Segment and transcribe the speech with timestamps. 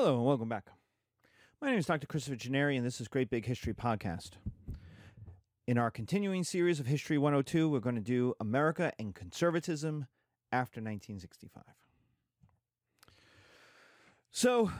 [0.00, 0.68] Hello and welcome back.
[1.60, 2.06] My name is Dr.
[2.06, 4.34] Christopher Gennari, and this is Great Big History Podcast.
[5.66, 10.06] In our continuing series of History 102, we're going to do America and conservatism
[10.52, 11.64] after 1965.
[14.30, 14.70] So,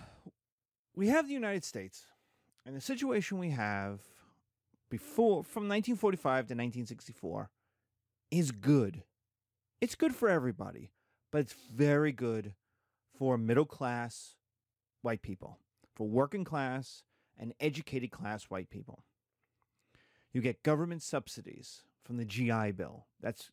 [0.94, 2.04] we have the United States,
[2.64, 3.98] and the situation we have
[4.88, 7.50] before from 1945 to 1964
[8.30, 9.02] is good.
[9.80, 10.92] It's good for everybody,
[11.32, 12.54] but it's very good
[13.18, 14.36] for middle class
[15.02, 15.58] white people,
[15.94, 17.04] for working class
[17.38, 19.04] and educated class white people.
[20.32, 23.06] You get government subsidies from the GI Bill.
[23.20, 23.50] That's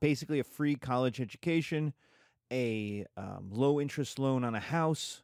[0.00, 1.94] basically a free college education,
[2.52, 5.22] a um, low interest loan on a house.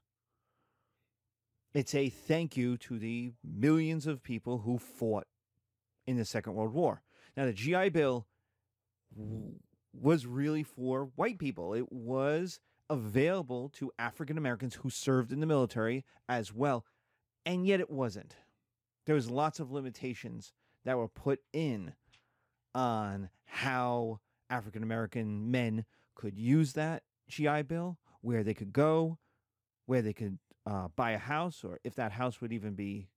[1.75, 5.27] It's a thank you to the millions of people who fought
[6.07, 7.03] in the Second World War.
[7.37, 8.27] Now, the GI Bill
[9.93, 11.75] was really for white people.
[11.75, 12.61] It was
[12.95, 16.87] available to African Americans who served in the military as well,
[17.45, 18.37] and yet it wasn't.
[19.05, 20.53] There was lots of limitations
[20.85, 21.93] that were put in
[22.75, 29.19] on how African American men could use that GI Bill, where they could go,
[29.87, 33.09] where they could uh, buy a house, or if that house would even be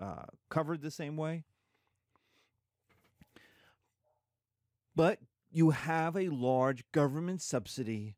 [0.00, 1.44] uh, covered the same way.
[4.96, 5.18] But
[5.50, 8.16] you have a large government subsidy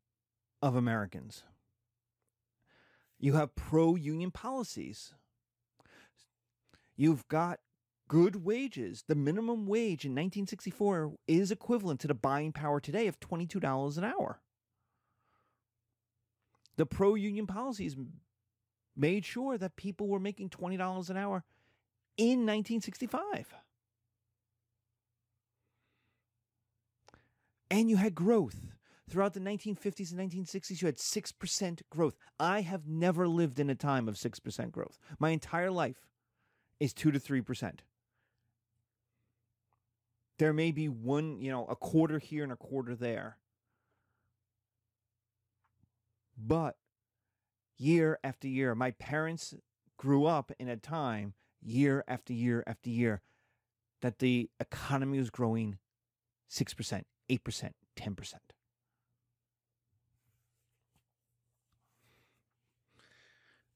[0.65, 1.43] of Americans.
[3.19, 5.13] You have pro union policies.
[6.95, 7.59] You've got
[8.07, 9.03] good wages.
[9.07, 14.03] The minimum wage in 1964 is equivalent to the buying power today of $22 an
[14.03, 14.41] hour.
[16.77, 17.95] The pro union policies
[18.97, 21.43] made sure that people were making $20 an hour
[22.17, 23.53] in 1965.
[27.69, 28.74] And you had growth.
[29.09, 32.17] Throughout the 1950s and 1960s, you had 6% growth.
[32.39, 34.97] I have never lived in a time of 6% growth.
[35.19, 36.07] My entire life
[36.79, 37.79] is 2 to 3%.
[40.37, 43.37] There may be one, you know, a quarter here and a quarter there.
[46.37, 46.75] But
[47.77, 49.53] year after year, my parents
[49.97, 53.21] grew up in a time, year after year after year,
[54.01, 55.77] that the economy was growing
[56.51, 58.33] 6%, 8%, 10%.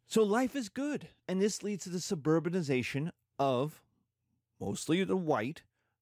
[0.10, 1.08] So life is good.
[1.28, 3.82] And this leads to the suburbanization of
[4.60, 5.62] mostly the white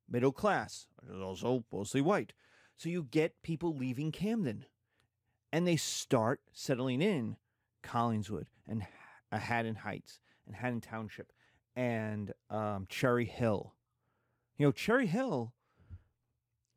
[0.09, 0.87] middle class,
[1.21, 2.31] also mostly white.
[2.77, 4.65] So you get people leaving Camden
[5.51, 7.35] and they start settling in
[7.83, 8.85] Collingswood and
[9.31, 11.33] uh, Haddon Heights and Haddon Township
[11.75, 13.73] and um, Cherry Hill.
[14.57, 15.53] You know, Cherry Hill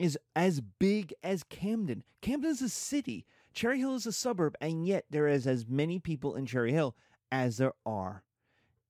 [0.01, 2.03] is as big as Camden.
[2.23, 3.25] Camden is a city.
[3.53, 6.97] Cherry Hill is a suburb, and yet there is as many people in Cherry Hill
[7.31, 8.25] as there are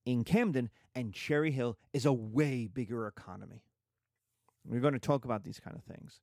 [0.05, 3.65] in Camden, and Cherry Hill is a way bigger economy.
[4.65, 6.21] We're going to talk about these kind of things.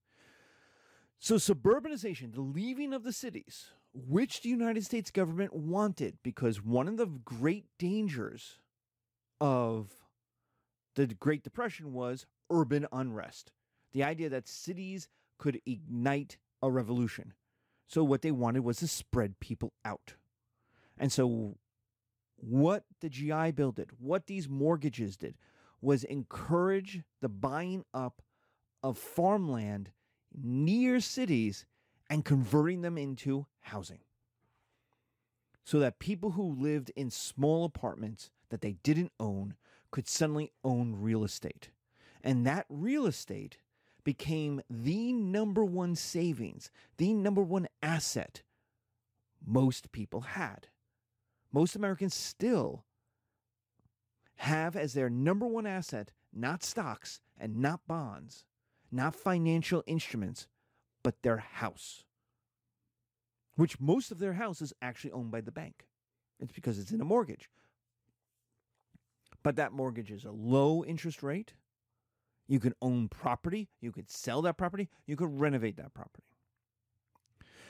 [1.20, 6.88] So, suburbanization, the leaving of the cities, which the United States government wanted, because one
[6.88, 8.60] of the great dangers
[9.42, 9.96] of
[10.96, 13.52] the Great Depression was urban unrest.
[13.94, 15.08] The idea that cities
[15.40, 17.34] could ignite a revolution.
[17.88, 20.16] So, what they wanted was to spread people out.
[21.00, 21.58] And so,
[22.38, 25.36] what the GI Bill did, what these mortgages did,
[25.82, 28.22] was encourage the buying up
[28.82, 29.92] of farmland
[30.34, 31.66] near cities
[32.10, 34.00] and converting them into housing.
[35.66, 39.56] So that people who lived in small apartments that they didn't own
[39.92, 41.70] could suddenly own real estate.
[42.24, 43.58] And that real estate
[44.04, 48.42] became the number one savings, the number one asset
[49.46, 50.68] most people had.
[51.58, 52.86] Most Americans still
[54.36, 58.46] have as their number one asset not stocks and not bonds,
[58.92, 60.46] not financial instruments,
[61.02, 62.04] but their house,
[63.56, 65.88] which most of their house is actually owned by the bank.
[66.40, 67.50] It's because it's in a mortgage.
[69.42, 71.54] But that mortgage is a low interest rate.
[72.48, 76.36] You can own property, you could sell that property, you could renovate that property.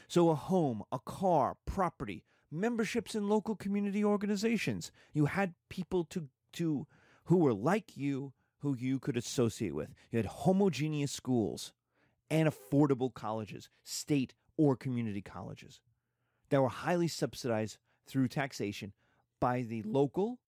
[0.10, 4.92] So, a home, a car, property, memberships in local community organizations.
[5.14, 6.88] You had people to, to
[7.26, 9.90] who were like you, who you could associate with.
[10.12, 11.74] You had homogeneous schools
[12.30, 15.82] and affordable colleges, state or community colleges
[16.50, 17.78] that were highly subsidized
[18.08, 18.94] through taxation
[19.40, 20.40] by the local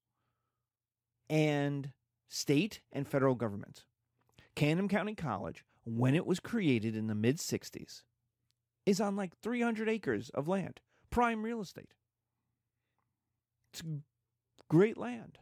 [1.29, 1.91] and
[2.27, 3.83] state and federal governments.
[4.55, 8.03] Camden County College, when it was created in the mid 60s,
[8.85, 10.79] is on like 300 acres of land,
[11.11, 11.93] prime real estate.
[13.73, 13.83] It's
[14.69, 15.37] great land.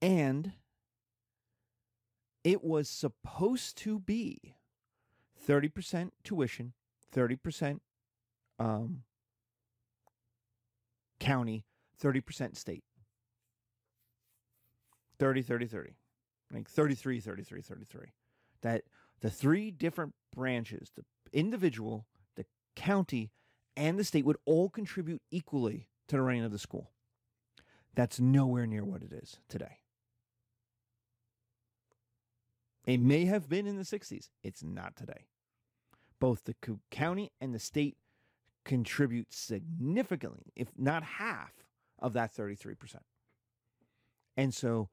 [0.00, 0.52] And
[2.42, 4.54] it was supposed to be
[5.48, 6.74] 30% tuition,
[7.14, 7.80] 30%
[8.58, 9.02] um,
[11.18, 11.64] county,
[12.02, 12.84] 30% state.
[15.18, 15.90] 30, 30, 30.
[16.52, 18.06] Like 33, 33, 33.
[18.62, 18.82] That
[19.20, 22.06] the three different branches, the individual,
[22.74, 23.30] county,
[23.76, 26.90] and the state would all contribute equally to the running of the school.
[27.94, 29.78] That's nowhere near what it is today.
[32.86, 34.28] It may have been in the 60s.
[34.42, 35.26] It's not today.
[36.20, 36.54] Both the
[36.90, 37.96] county and the state
[38.64, 41.52] contribute significantly, if not half,
[41.98, 42.76] of that 33%.
[44.36, 44.88] And so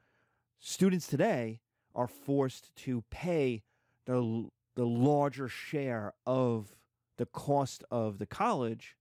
[0.60, 1.60] students today
[1.96, 3.64] are forced to pay
[4.06, 6.74] the, the larger share of
[7.22, 8.98] the cost of the college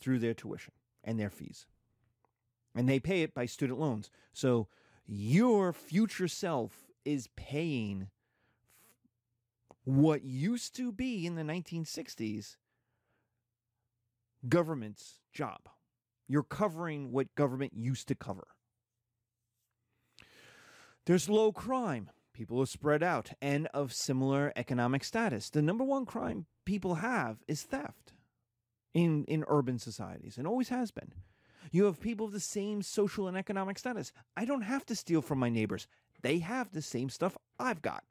[0.00, 0.72] through their tuition
[1.04, 1.66] and their fees.
[2.74, 4.10] And they pay it by student loans.
[4.32, 4.66] So
[5.06, 8.08] your future self is paying
[9.84, 12.56] what used to be in the 1960s
[14.48, 15.60] government's job.
[16.26, 18.48] You're covering what government used to cover.
[21.06, 22.10] There's low crime.
[22.32, 25.50] People are spread out and of similar economic status.
[25.50, 28.12] The number one crime people have is theft
[28.94, 31.12] in, in urban societies and always has been.
[31.72, 34.12] You have people of the same social and economic status.
[34.36, 35.88] I don't have to steal from my neighbors.
[36.22, 38.04] They have the same stuff I've got.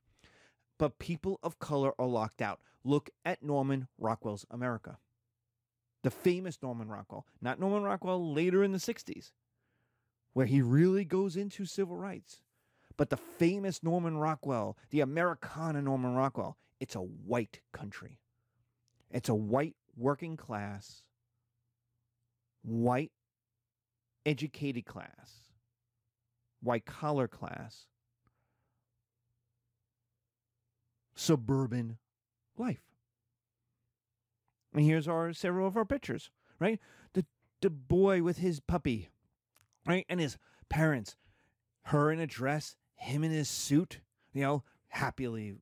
[0.77, 2.59] But people of color are locked out.
[2.83, 4.97] Look at Norman Rockwell's America
[6.01, 9.31] the famous Norman Rockwell, not Norman Rockwell later in the 60s,
[10.31, 12.39] where he really goes into civil rights,
[12.95, 18.21] but the famous Norman Rockwell, the Americana Norman Rockwell, it's a white country.
[19.11, 21.01] It's a white working class,
[22.61, 23.11] white
[24.25, 25.41] educated class,
[26.61, 27.85] white collar class,
[31.15, 31.97] suburban
[32.57, 32.83] life.
[34.73, 36.29] And here's our several of our pictures,
[36.59, 36.79] right?
[37.13, 37.25] The
[37.61, 39.09] the boy with his puppy,
[39.85, 40.05] right?
[40.07, 40.37] And his
[40.69, 41.15] parents,
[41.85, 43.99] her in a dress, him in his suit,
[44.33, 45.55] you know, happily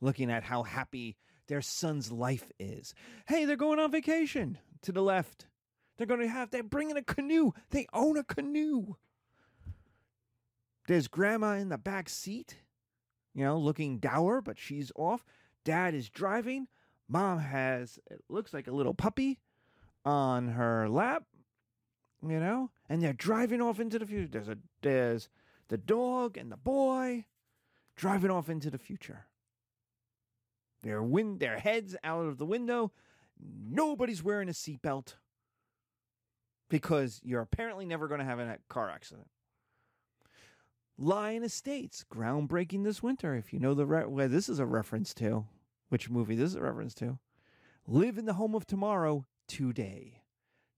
[0.00, 1.16] looking at how happy
[1.48, 2.94] their son's life is.
[3.26, 5.46] Hey, they're going on vacation to the left.
[5.96, 7.52] They're going to have, they're bringing a canoe.
[7.70, 8.96] They own a canoe.
[10.86, 12.56] There's grandma in the back seat,
[13.34, 15.24] you know, looking dour, but she's off.
[15.64, 16.68] Dad is driving.
[17.08, 19.40] Mom has, it looks like a little puppy
[20.04, 21.24] on her lap,
[22.26, 24.28] you know, and they're driving off into the future.
[24.30, 25.28] There's a, there's
[25.68, 27.26] the dog and the boy
[27.96, 29.26] driving off into the future.
[30.82, 32.92] Their wind, their heads out of the window.
[33.40, 35.14] Nobody's wearing a seatbelt
[36.68, 39.28] because you're apparently never going to have a car accident.
[40.98, 43.34] Lyon Estates, groundbreaking this winter.
[43.34, 45.46] If you know the re- where this is a reference to,
[45.88, 47.18] which movie this is a reference to.
[47.86, 50.22] Live in the home of tomorrow today.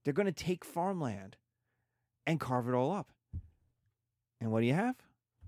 [0.03, 1.37] They're going to take farmland
[2.25, 3.11] and carve it all up.
[4.39, 4.95] And what do you have?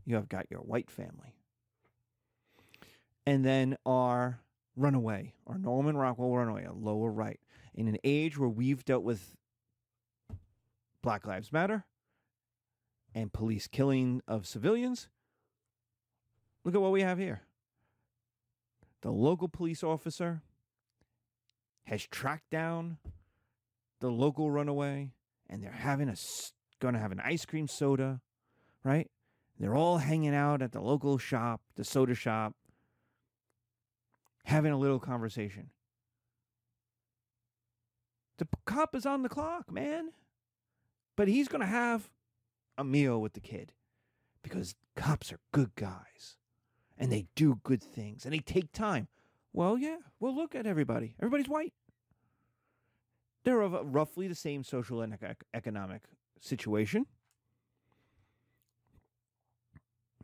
[0.06, 1.38] You have got your white family.
[3.26, 4.40] And then our
[4.76, 7.40] runaway, our Norman Rockwell runaway, a lower right.
[7.74, 9.36] In an age where we've dealt with
[11.02, 11.86] Black Lives Matter
[13.16, 15.10] and police killing of civilians,
[16.64, 17.42] look at what we have here.
[19.02, 20.42] The local police officer
[21.86, 22.98] has tracked down
[24.00, 25.12] the local runaway
[25.50, 26.16] and they're having a
[26.80, 28.22] going to have an ice cream soda,
[28.84, 29.10] right?
[29.60, 32.56] They're all hanging out at the local shop, the soda shop,
[34.46, 35.70] having a little conversation.
[38.38, 40.12] The cop is on the clock, man.
[41.16, 42.10] But he's going to have
[42.78, 43.74] a meal with the kid
[44.42, 46.38] because cops are good guys
[46.98, 49.08] and they do good things and they take time.
[49.54, 51.16] Well, yeah, well, look at everybody.
[51.20, 51.74] Everybody's white.
[53.44, 55.16] They're of roughly the same social and
[55.54, 56.04] economic
[56.40, 57.06] situation.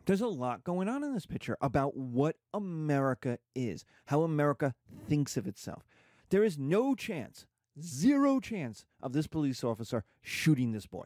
[0.10, 4.74] There's a lot going on in this picture about what America is, how America
[5.08, 5.84] thinks of itself.
[6.32, 7.46] There is no chance,
[7.80, 11.06] zero chance, of this police officer shooting this boy.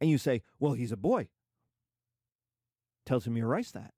[0.00, 1.28] And you say, well, he's a boy
[3.26, 3.92] him you erase that.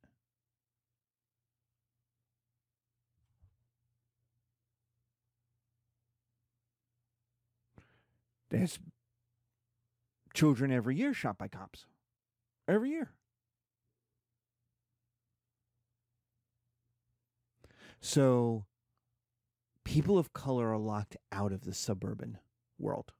[8.50, 8.80] There's
[10.34, 11.86] children every year shot by cops.
[12.68, 13.10] Every year.
[18.00, 18.66] So
[19.84, 22.38] people of color are locked out of the suburban
[22.78, 23.12] world.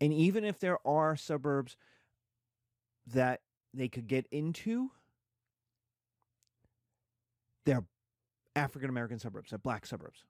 [0.00, 1.76] And even if there are suburbs
[3.06, 3.40] that
[3.74, 4.90] they could get into,
[7.64, 7.84] they're
[8.54, 10.24] African American suburbs, they're black suburbs.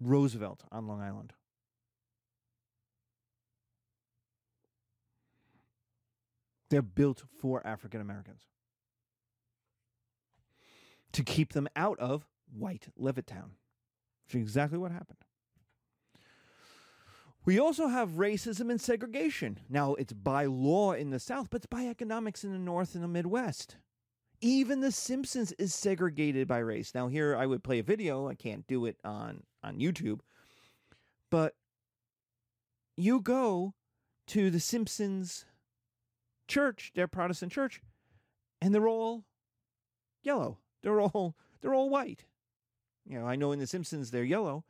[0.00, 1.32] Roosevelt on Long Island.
[6.70, 8.42] They're built for African Americans
[11.12, 13.50] to keep them out of white Levittown,
[14.26, 15.18] which is exactly what happened.
[17.44, 19.60] We also have racism and segregation.
[19.70, 23.02] Now, it's by law in the South, but it's by economics in the North and
[23.02, 23.76] the Midwest.
[24.42, 26.94] Even The Simpsons is segregated by race.
[26.94, 28.28] Now, here I would play a video.
[28.28, 30.20] I can't do it on, on YouTube.
[31.30, 31.54] But
[32.96, 33.72] you go
[34.28, 35.46] to The Simpsons
[36.48, 37.80] church, their Protestant church,
[38.60, 39.24] and they're all
[40.22, 40.58] yellow.
[40.82, 42.24] They're all they're all white.
[43.06, 44.64] You know, I know in The Simpsons they're yellow.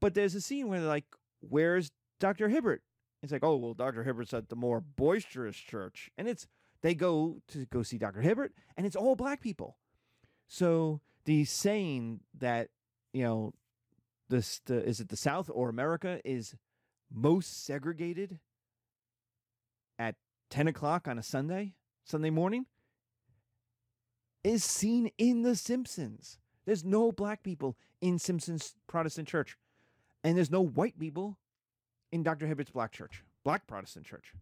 [0.00, 1.06] But there's a scene where they're like,
[1.40, 2.48] Where's Dr.
[2.48, 2.82] Hibbert?
[3.22, 4.04] It's like, oh well, Dr.
[4.04, 6.10] Hibbert's at the more boisterous church.
[6.16, 6.46] And it's
[6.82, 8.20] they go to go see Dr.
[8.20, 9.76] Hibbert, and it's all black people.
[10.46, 12.68] So the saying that,
[13.12, 13.54] you know,
[14.28, 16.54] this the, is it the South or America is
[17.12, 18.38] most segregated at
[20.50, 21.74] 10 o'clock on a Sunday,
[22.04, 22.66] Sunday morning,
[24.44, 26.38] is seen in The Simpsons.
[26.64, 29.56] There's no black people in Simpsons Protestant church,
[30.22, 31.38] and there's no white people
[32.12, 32.46] in Dr.
[32.46, 34.32] Hibbert's black church, black Protestant church.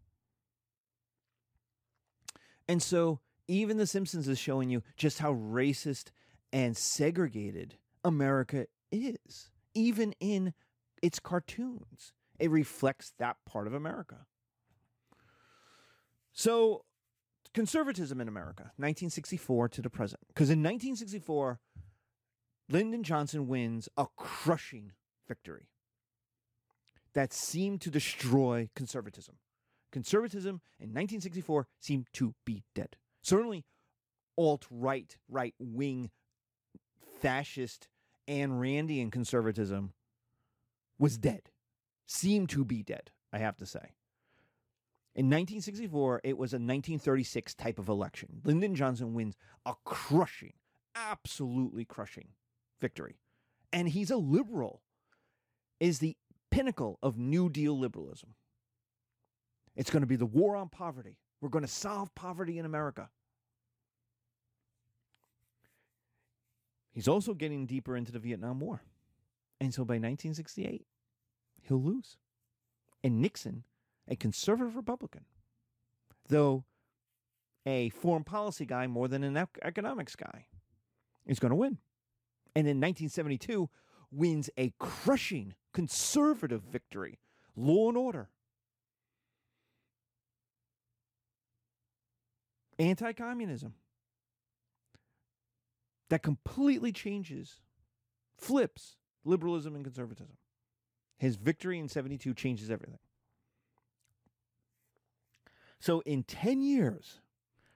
[2.67, 6.11] And so even The Simpsons is showing you just how racist
[6.51, 10.53] and segregated America is, even in
[11.01, 12.13] its cartoons.
[12.39, 14.25] It reflects that part of America.
[16.37, 16.85] So,
[17.55, 20.21] conservatism in America, 1964 to the present.
[20.27, 21.59] Because in 1964,
[22.69, 24.91] Lyndon Johnson wins a crushing
[25.27, 25.67] victory
[27.15, 29.37] that seemed to destroy conservatism.
[29.91, 32.97] Conservatism in 1964 seemed to be dead.
[33.23, 33.65] Certainly,
[34.37, 36.11] alt right, right wing,
[37.19, 37.87] fascist,
[38.27, 39.93] and Randian conservatism
[40.99, 41.49] was dead,
[42.05, 43.96] seemed to be dead, I have to say.
[45.17, 48.39] In 1964, it was a 1936 type of election.
[48.43, 50.53] Lyndon Johnson wins a crushing,
[50.95, 52.27] absolutely crushing
[52.79, 53.17] victory.
[53.73, 54.83] And he's a liberal,
[55.79, 56.15] is the
[56.51, 58.35] pinnacle of New Deal liberalism.
[59.75, 61.17] It's going to be the war on poverty.
[61.41, 63.09] We're going to solve poverty in America.
[66.91, 68.83] He's also getting deeper into the Vietnam War.
[69.59, 70.85] And so by 1968,
[71.63, 72.17] he'll lose.
[73.03, 73.63] And Nixon
[74.07, 75.25] a conservative Republican,
[76.29, 76.63] though
[77.65, 80.45] a foreign policy guy more than an economics guy
[81.25, 81.77] is going to win.
[82.55, 83.69] And in 1972,
[84.11, 87.19] wins a crushing conservative victory,
[87.55, 88.29] law and order.
[92.79, 93.73] Anti communism.
[96.09, 97.59] That completely changes,
[98.37, 98.95] flips
[99.25, 100.37] liberalism and conservatism.
[101.17, 102.99] His victory in 72 changes everything.
[105.79, 107.19] So in 10 years,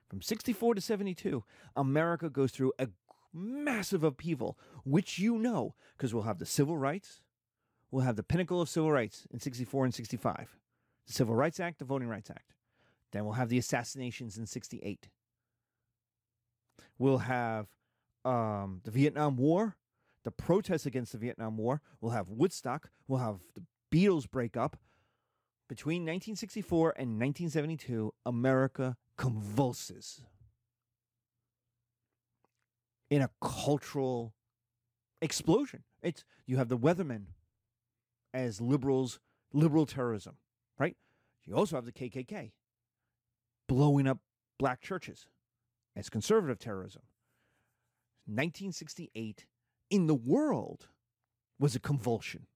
[0.08, 1.44] from 64 to 72,
[1.76, 2.88] America goes through a
[3.32, 7.22] massive upheaval, which you know, because we'll have the civil rights,
[7.90, 10.58] we'll have the pinnacle of civil rights in 64 and 65,
[11.06, 12.54] the Civil Rights Act, the Voting Rights Act.
[13.12, 15.08] Then we'll have the assassinations in 68.
[16.98, 17.66] We'll have
[18.24, 19.76] um, the Vietnam War,
[20.24, 21.80] the protests against the Vietnam War.
[22.00, 22.90] We'll have Woodstock.
[23.08, 24.76] We'll have the Beatles break up.
[25.72, 30.20] Between 1964 and 1972, America convulses
[33.08, 34.34] in a cultural
[35.22, 35.84] explosion.
[36.02, 37.22] It's you have the Weathermen
[38.34, 39.18] as liberals,
[39.54, 40.36] liberal terrorism,
[40.78, 40.94] right?
[41.46, 42.52] You also have the KKK
[43.66, 44.18] blowing up
[44.58, 45.24] black churches
[45.96, 47.00] as conservative terrorism.
[48.26, 49.46] 1968
[49.88, 50.88] in the world
[51.58, 52.46] was a convulsion.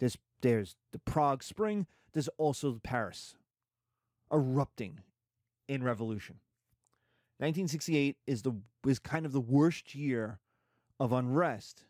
[0.00, 3.36] There's there's the Prague Spring, there's also Paris
[4.32, 5.00] erupting
[5.68, 6.36] in revolution.
[7.38, 8.52] 1968 is the
[8.86, 10.40] is kind of the worst year
[10.98, 11.84] of unrest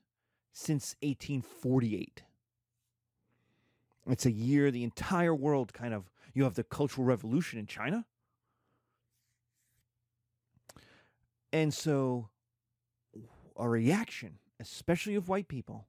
[0.53, 2.25] since 1848.
[4.09, 8.07] It's a year the entire world kind of you have the Cultural Revolution in China.
[11.53, 12.29] And so
[13.57, 15.87] a reaction, especially of white people,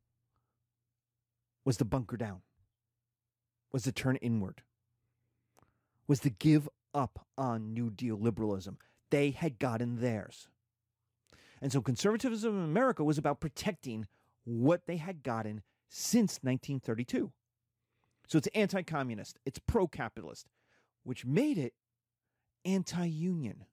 [1.65, 2.41] was to bunker down
[3.71, 4.61] was to turn inward,
[6.07, 8.77] was to give up on New Deal liberalism.
[9.09, 10.49] They had gotten theirs.
[11.61, 14.07] And so conservatism in America was about protecting
[14.43, 17.31] what they had gotten since 1932.
[18.27, 20.47] So it's anti communist, it's pro capitalist,
[21.03, 21.73] which made it
[22.65, 23.65] anti union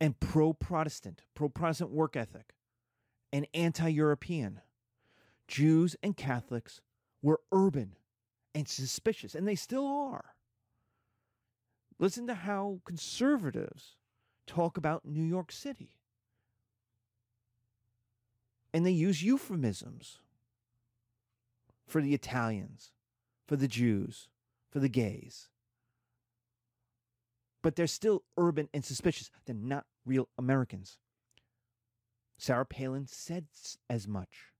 [0.00, 2.54] and pro Protestant, pro Protestant work ethic,
[3.32, 4.60] and anti European.
[5.48, 6.80] Jews and Catholics
[7.22, 7.96] were urban
[8.54, 10.34] and suspicious, and they still are.
[11.98, 13.96] Listen to how conservatives
[14.46, 15.96] talk about New York City.
[18.72, 20.18] And they use euphemisms
[21.86, 22.92] for the Italians,
[23.46, 24.28] for the Jews,
[24.70, 25.48] for the gays.
[27.62, 29.30] But they're still urban and suspicious.
[29.46, 30.98] They're not real Americans.
[32.36, 33.46] Sarah Palin said
[33.90, 34.52] as much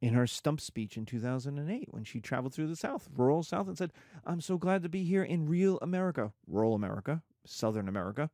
[0.00, 3.76] in her stump speech in 2008 when she traveled through the South, rural South, and
[3.76, 3.92] said,
[4.24, 8.30] I'm so glad to be here in real America, rural America, Southern America,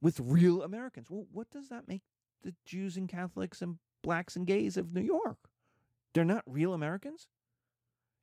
[0.00, 1.08] with real Americans.
[1.10, 2.02] Well, what does that make
[2.42, 5.38] the Jews and Catholics and blacks and gays of New York?
[6.14, 7.28] They're not real Americans?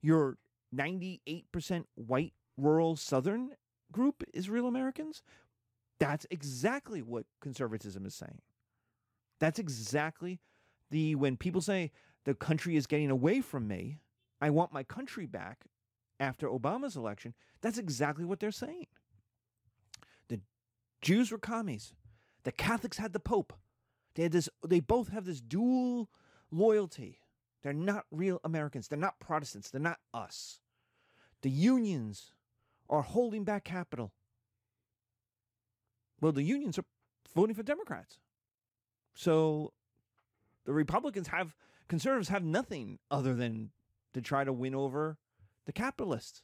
[0.02, 0.38] Your
[0.76, 3.52] 98% white rural Southern
[3.92, 5.24] group is real Americans?
[6.00, 8.42] That's exactly what conservatism is saying.
[9.40, 10.42] That's exactly
[10.92, 11.92] the when people say
[12.26, 14.00] the country is getting away from me,
[14.42, 15.66] I want my country back
[16.20, 18.88] after Obama's election, that's exactly what they're saying.
[20.28, 20.42] The
[21.02, 21.94] Jews were commies.
[22.44, 23.54] The Catholics had the Pope.
[24.16, 26.10] They had this they both have this dual
[26.52, 27.20] loyalty.
[27.64, 28.88] They're not real Americans.
[28.88, 29.72] They're not Protestants.
[29.72, 30.60] They're not us.
[31.42, 32.32] The unions
[32.90, 34.14] are holding back capital.
[36.22, 36.86] Well, the unions are
[37.36, 38.20] voting for Democrats.
[39.16, 39.74] So
[40.66, 41.56] the Republicans have,
[41.88, 43.72] conservatives have nothing other than
[44.14, 45.18] to try to win over
[45.66, 46.42] the capitalists.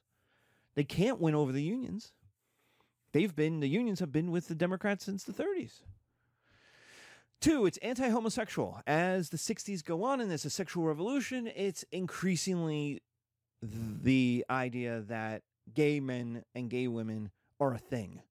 [0.75, 2.11] They can't win over the unions.
[3.13, 5.81] They've been, the unions have been with the Democrats since the 30s.
[7.41, 8.79] Two, it's anti homosexual.
[8.85, 13.01] As the 60s go on and there's a sexual revolution, it's increasingly
[13.63, 15.41] the idea that
[15.73, 18.21] gay men and gay women are a thing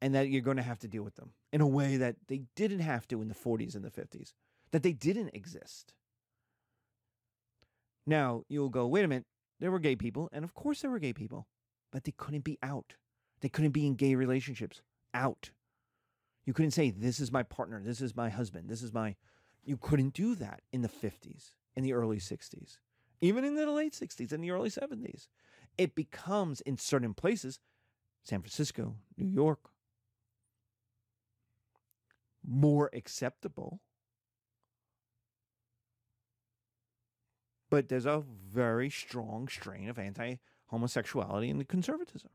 [0.00, 2.42] and that you're going to have to deal with them in a way that they
[2.56, 4.32] didn't have to in the 40s and the 50s,
[4.70, 5.94] that they didn't exist.
[8.06, 9.26] Now, you'll go, wait a minute,
[9.60, 11.46] there were gay people, and of course there were gay people,
[11.92, 12.94] but they couldn't be out.
[13.40, 14.82] They couldn't be in gay relationships.
[15.14, 15.50] Out.
[16.44, 19.14] You couldn't say, this is my partner, this is my husband, this is my.
[19.64, 22.78] You couldn't do that in the 50s, in the early 60s,
[23.20, 25.28] even in the late 60s, in the early 70s.
[25.78, 27.60] It becomes, in certain places,
[28.24, 29.60] San Francisco, New York,
[32.44, 33.80] more acceptable.
[37.72, 40.34] But there's a very strong strain of anti
[40.66, 42.28] homosexuality in the conservatism.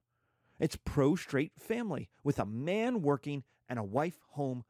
[0.59, 4.63] It's pro straight family with a man working and a wife home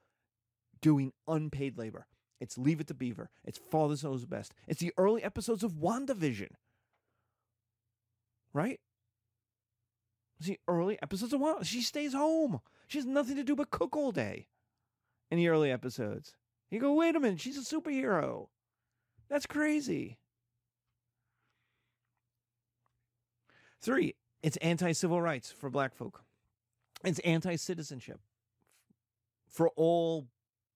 [0.81, 2.07] doing unpaid labor.
[2.41, 3.29] It's Leave It to Beaver.
[3.45, 4.53] It's Father Knows Best.
[4.67, 6.49] It's the early episodes of WandaVision.
[8.51, 8.81] Right?
[10.37, 11.63] It's the early episodes of Wanda.
[11.63, 12.59] She stays home.
[12.89, 14.49] She has nothing to do but cook all day
[15.31, 16.35] in the early episodes.
[16.69, 18.47] You go, wait a minute, she's a superhero.
[19.29, 20.17] That's crazy.
[23.79, 26.23] Three, it's anti civil rights for black folk.
[27.03, 28.19] It's anti citizenship
[29.47, 30.27] for all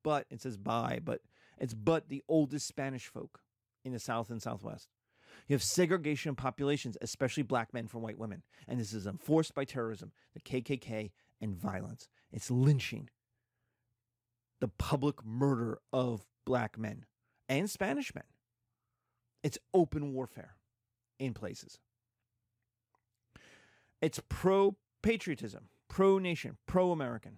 [0.03, 1.21] but, it says by, but
[1.59, 3.39] it's but the oldest Spanish folk
[3.83, 4.89] in the South and Southwest.
[5.47, 8.43] You have segregation of populations, especially black men from white women.
[8.67, 12.09] And this is enforced by terrorism, the KKK, and violence.
[12.31, 13.09] It's lynching
[14.59, 17.05] the public murder of black men
[17.49, 18.23] and Spanish men.
[19.43, 20.55] It's open warfare
[21.19, 21.79] in places.
[24.01, 27.37] It's pro patriotism, pro nation, pro American,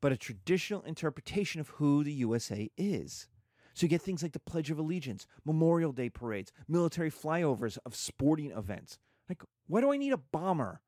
[0.00, 3.28] but a traditional interpretation of who the USA is.
[3.74, 7.94] So you get things like the Pledge of Allegiance, Memorial Day parades, military flyovers of
[7.94, 8.98] sporting events.
[9.28, 10.80] Like, why do I need a bomber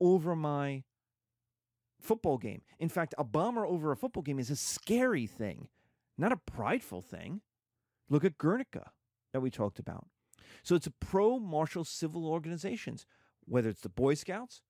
[0.00, 0.82] over my
[2.04, 2.62] football game.
[2.78, 5.68] In fact, a bomber over a football game is a scary thing,
[6.18, 7.40] not a prideful thing.
[8.08, 8.90] Look at Guernica
[9.32, 10.06] that we talked about.
[10.62, 13.06] So it's a pro martial civil organizations,
[13.46, 14.62] whether it's the Boy Scouts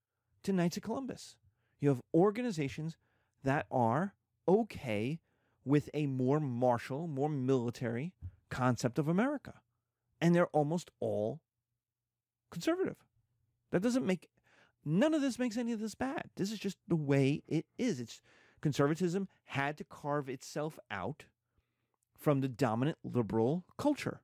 [0.43, 1.35] to Knights of Columbus.
[1.79, 2.97] You have organizations
[3.43, 4.13] that are
[4.47, 5.19] okay
[5.63, 8.13] with a more martial, more military
[8.49, 9.55] concept of America.
[10.21, 11.41] And they're almost all
[12.51, 12.97] conservative.
[13.71, 14.29] That doesn't make
[14.85, 16.29] None of this makes any of this bad.
[16.37, 17.99] This is just the way it is.
[17.99, 18.21] It's
[18.61, 21.25] conservatism had to carve itself out
[22.15, 24.21] from the dominant liberal culture.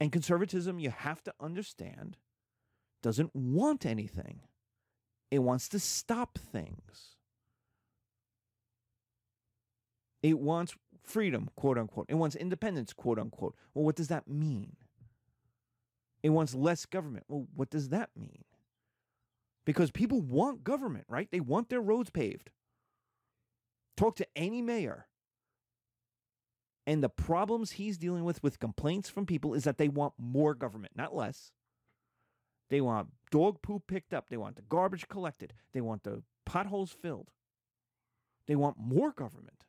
[0.00, 2.16] And conservatism, you have to understand,
[3.02, 4.40] doesn't want anything.
[5.30, 7.16] It wants to stop things.
[10.22, 12.06] It wants freedom, quote unquote.
[12.08, 13.54] It wants independence, quote unquote.
[13.74, 14.76] Well, what does that mean?
[16.22, 17.24] It wants less government.
[17.28, 18.44] Well, what does that mean?
[19.64, 21.28] Because people want government, right?
[21.30, 22.50] They want their roads paved.
[23.96, 25.07] Talk to any mayor.
[26.88, 30.54] And the problems he's dealing with with complaints from people is that they want more
[30.54, 31.52] government, not less.
[32.70, 34.30] They want dog poop picked up.
[34.30, 35.52] They want the garbage collected.
[35.74, 37.28] They want the potholes filled.
[38.46, 39.64] They want more government.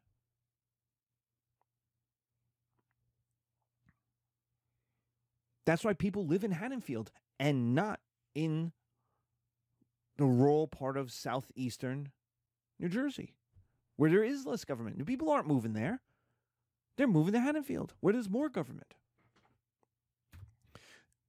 [5.65, 7.99] That's why people live in Haddonfield and not
[8.33, 8.71] in
[10.15, 12.13] the rural part of southeastern
[12.79, 13.33] New Jersey,
[13.97, 15.05] where there is less government.
[15.05, 15.99] People aren't moving there.
[16.99, 18.93] They're moving to Haddonfield, where there's more government.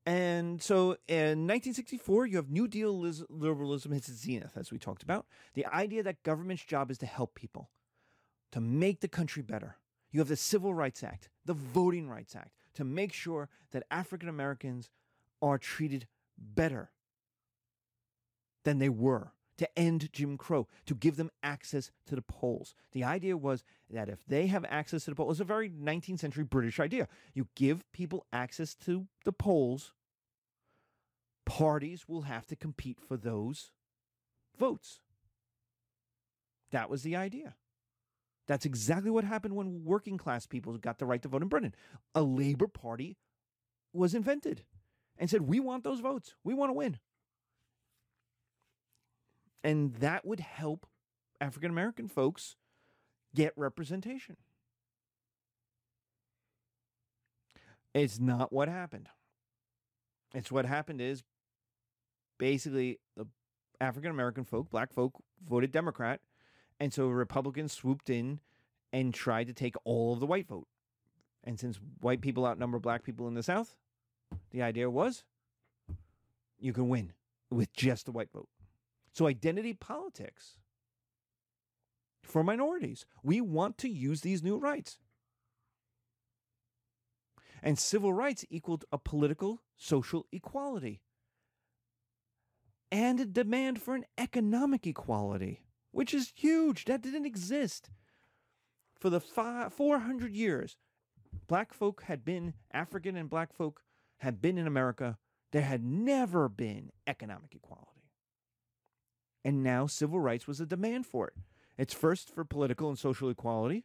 [0.05, 5.05] And so in 1964, you have New Deal liberalism hits its zenith, as we talked
[5.05, 5.27] about.
[5.55, 7.71] The idea that government's job is to help people,
[8.51, 9.77] to make the country better.
[10.11, 14.29] You have the Civil Rights Act, the Voting Rights Act, to make sure that African
[14.29, 14.91] Americans
[15.41, 16.91] are treated better
[18.65, 22.75] than they were, to end Jim Crow, to give them access to the polls.
[22.93, 26.19] The idea was that if they have access to the polls, it's a very 19th
[26.19, 27.09] century British idea.
[27.35, 29.93] You give people access to the polls,
[31.45, 33.73] parties will have to compete for those
[34.59, 35.01] votes.
[36.71, 37.55] That was the idea.
[38.49, 41.75] That's exactly what happened when working class people got the right to vote in Britain.
[42.15, 43.19] A Labour Party
[43.93, 44.65] was invented
[45.19, 46.35] and said, We want those votes.
[46.45, 46.99] We want to win.
[49.63, 50.87] And that would help
[51.41, 52.57] African American folks
[53.35, 54.37] get representation.
[57.93, 59.09] It's not what happened.
[60.35, 61.23] It's what happened is
[62.39, 63.27] basically the
[63.81, 65.15] African American folk, black folk,
[65.47, 66.21] voted Democrat
[66.81, 68.41] and so Republicans swooped in
[68.93, 70.67] and tried to take all of the white vote.
[71.45, 73.77] And since white people outnumber black people in the South,
[74.51, 75.25] the idea was
[76.59, 77.13] you can win
[77.51, 78.49] with just the white vote.
[79.13, 80.57] So, identity politics
[82.23, 83.07] for minorities.
[83.23, 84.99] We want to use these new rights.
[87.63, 91.03] And civil rights equaled a political, social equality
[92.93, 95.61] and a demand for an economic equality
[95.93, 96.85] which is huge.
[96.85, 97.91] That didn't exist.
[98.99, 100.77] For the five, 400 years,
[101.49, 103.83] black folk had been, African and black folk
[104.19, 105.19] had been in America.
[105.53, 108.00] There had never been economic equality.
[109.45, 111.35] And now civil rights was a demand for it.
[111.79, 113.85] It's first for political and social equality,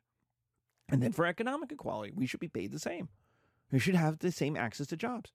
[0.90, 2.12] and then for economic equality.
[2.16, 3.10] We should be paid the same.
[3.72, 5.32] We should have the same access to jobs.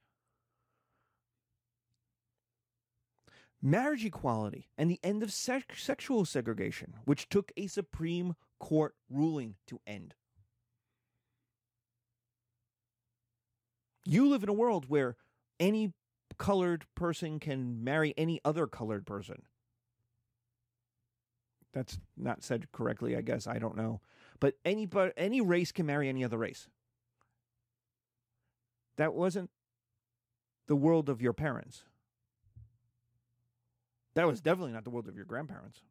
[3.63, 9.81] marriage equality, and the end of sexual segregation, which took a Supreme Court ruling to
[9.87, 10.15] end.
[14.05, 15.17] You live in a world where
[15.59, 15.93] any
[16.39, 19.43] colored person can marry any other colored person.
[21.73, 23.47] That's not said correctly, I guess.
[23.47, 24.01] I don't know.
[24.41, 26.69] But any, but any race can marry any other race.
[28.97, 29.51] That wasn't
[30.67, 31.85] the world of your parents.
[34.15, 35.83] That was definitely not the world of your grandparents.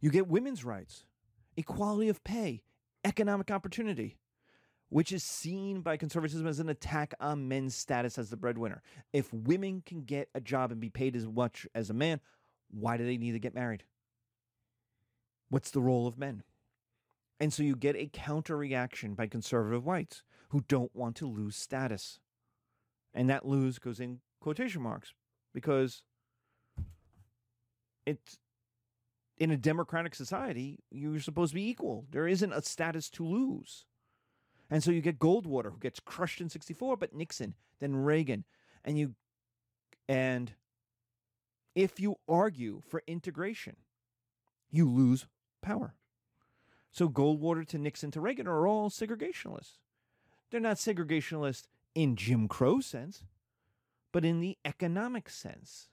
[0.00, 1.04] You get women's rights,
[1.56, 2.62] equality of pay,
[3.04, 4.18] economic opportunity,
[4.88, 8.82] which is seen by conservatism as an attack on men's status as the breadwinner.
[9.12, 12.20] If women can get a job and be paid as much as a man,
[12.74, 13.84] why do they need to get married?
[15.48, 16.42] What's the role of men?
[17.40, 21.56] And so you get a counter reaction by conservative whites who don't want to lose
[21.56, 22.20] status.
[23.12, 25.12] And that lose goes in quotation marks
[25.52, 26.02] because
[28.06, 28.38] it's
[29.38, 32.06] in a democratic society, you're supposed to be equal.
[32.10, 33.86] There isn't a status to lose.
[34.70, 38.44] And so you get Goldwater who gets crushed in 64, but Nixon, then Reagan.
[38.84, 39.14] And you
[40.08, 40.52] and
[41.74, 43.76] if you argue for integration,
[44.70, 45.26] you lose
[45.62, 45.94] power.
[46.90, 49.78] So Goldwater to Nixon to Reagan are all segregationists.
[50.50, 53.24] They're not segregationists in Jim Crow sense
[54.14, 55.88] but in the economic sense.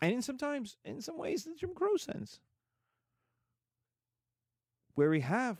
[0.00, 2.38] And in sometimes, in some ways, the Jim Crow sense.
[4.94, 5.58] Where we have,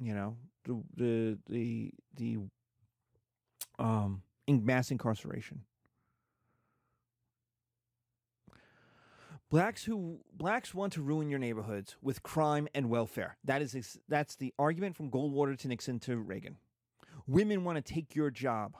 [0.00, 2.38] you know, the the the the
[3.78, 5.62] um in mass incarceration.
[9.50, 13.36] Blacks who blacks want to ruin your neighborhoods with crime and welfare.
[13.44, 16.56] That is that's the argument from Goldwater to Nixon to Reagan.
[17.26, 18.76] Women want to take your job.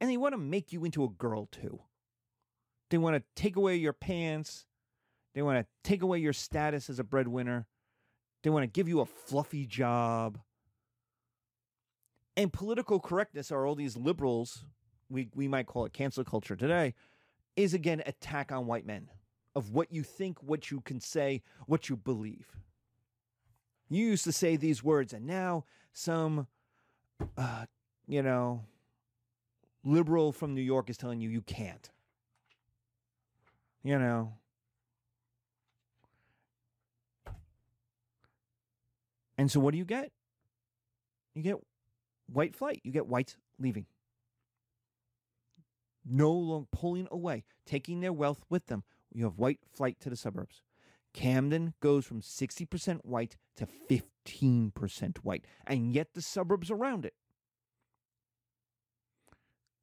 [0.00, 1.80] And they want to make you into a girl, too.
[2.88, 4.64] They want to take away your pants.
[5.34, 7.66] They want to take away your status as a breadwinner.
[8.42, 10.38] They want to give you a fluffy job.
[12.36, 14.64] And political correctness are all these liberals,
[15.08, 16.94] we, we might call it cancel culture today,
[17.56, 19.08] is again attack on white men
[19.54, 22.46] of what you think, what you can say, what you believe.
[23.88, 26.46] You used to say these words, and now some,
[27.36, 27.66] uh,
[28.06, 28.64] you know,
[29.84, 31.90] liberal from New York is telling you you can't.
[33.82, 34.34] You know.
[39.36, 40.12] And so what do you get?
[41.34, 41.56] You get
[42.32, 42.80] white flight.
[42.84, 43.86] You get whites leaving.
[46.04, 48.84] No longer pulling away, taking their wealth with them.
[49.12, 50.62] You have white flight to the suburbs.
[51.12, 57.14] Camden goes from 60% white to 15% white, and yet the suburbs around it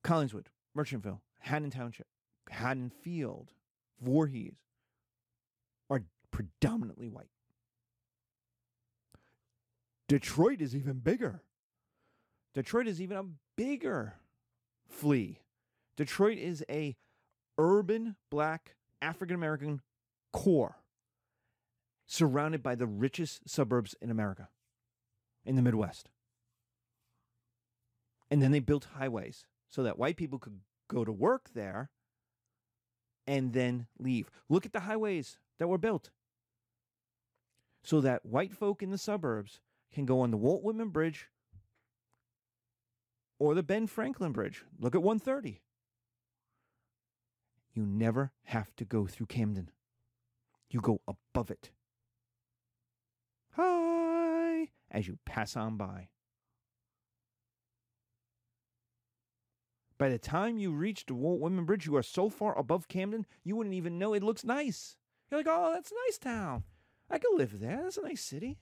[0.03, 2.07] Collingswood, Merchantville, Haddon Township,
[2.49, 3.51] Haddonfield,
[4.01, 4.55] Voorhees
[5.89, 7.29] are predominantly white.
[10.07, 11.41] Detroit is even bigger.
[12.57, 14.15] Detroit is even a bigger
[14.89, 15.41] flea.
[15.95, 16.95] Detroit is a
[17.59, 19.81] urban black African American
[20.33, 20.77] core
[22.07, 24.49] surrounded by the richest suburbs in America,
[25.45, 26.09] in the Midwest.
[28.31, 31.91] And then they built highways so that white people could go to work there
[33.27, 34.31] and then leave.
[34.49, 36.09] Look at the highways that were built
[37.83, 39.59] so that white folk in the suburbs
[39.93, 41.27] can go on the Walt Whitman Bridge
[43.39, 44.63] or the Ben Franklin Bridge.
[44.79, 45.61] Look at 130.
[47.73, 49.69] You never have to go through Camden.
[50.69, 51.71] You go above it.
[53.51, 56.09] Hi, as you pass on by.
[59.97, 63.55] By the time you reach the Whitman Bridge, you are so far above Camden, you
[63.55, 64.95] wouldn't even know it looks nice.
[65.29, 66.63] You're like, oh, that's a nice town.
[67.09, 67.81] I could live there.
[67.83, 68.59] That's a nice city.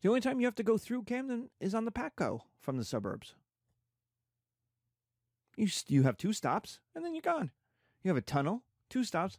[0.00, 2.84] The only time you have to go through Camden is on the Patco from the
[2.84, 3.34] suburbs.
[5.56, 7.50] You, you have two stops, and then you're gone.
[8.04, 9.38] You have a tunnel, two stops.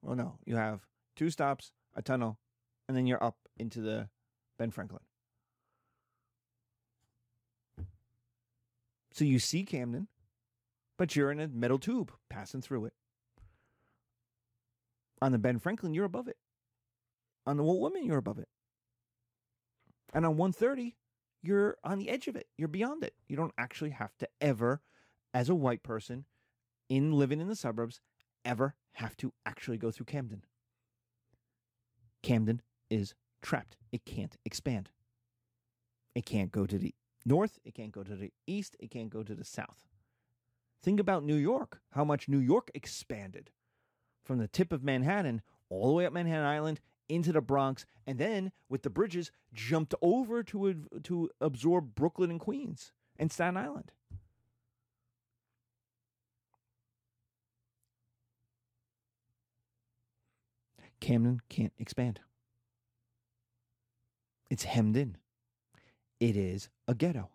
[0.00, 2.38] Well, no, you have two stops, a tunnel,
[2.88, 4.08] and then you're up into the
[4.58, 5.02] Ben Franklin.
[9.12, 10.08] So you see Camden,
[10.96, 12.94] but you're in a metal tube passing through it.
[15.20, 16.38] On the Ben Franklin, you're above it.
[17.46, 18.48] On the Walt Whitman, you're above it.
[20.14, 20.96] And on 130,
[21.42, 22.46] you're on the edge of it.
[22.56, 23.14] You're beyond it.
[23.28, 24.80] You don't actually have to ever,
[25.34, 26.24] as a white person
[26.88, 28.00] in living in the suburbs,
[28.44, 30.44] ever have to actually go through Camden.
[32.22, 33.76] Camden is trapped.
[33.92, 34.90] It can't expand.
[36.14, 36.94] It can't go to the
[37.26, 39.88] north, it can't go to the east, it can't go to the south.
[40.82, 43.50] Think about New York, how much New York expanded
[44.22, 48.18] from the tip of Manhattan all the way up Manhattan Island into the Bronx, and
[48.18, 53.92] then with the bridges jumped over to to absorb Brooklyn and Queens and Staten Island.
[61.00, 62.20] Camden can't expand.
[64.50, 65.16] It's hemmed in.
[66.20, 67.30] It is a ghetto.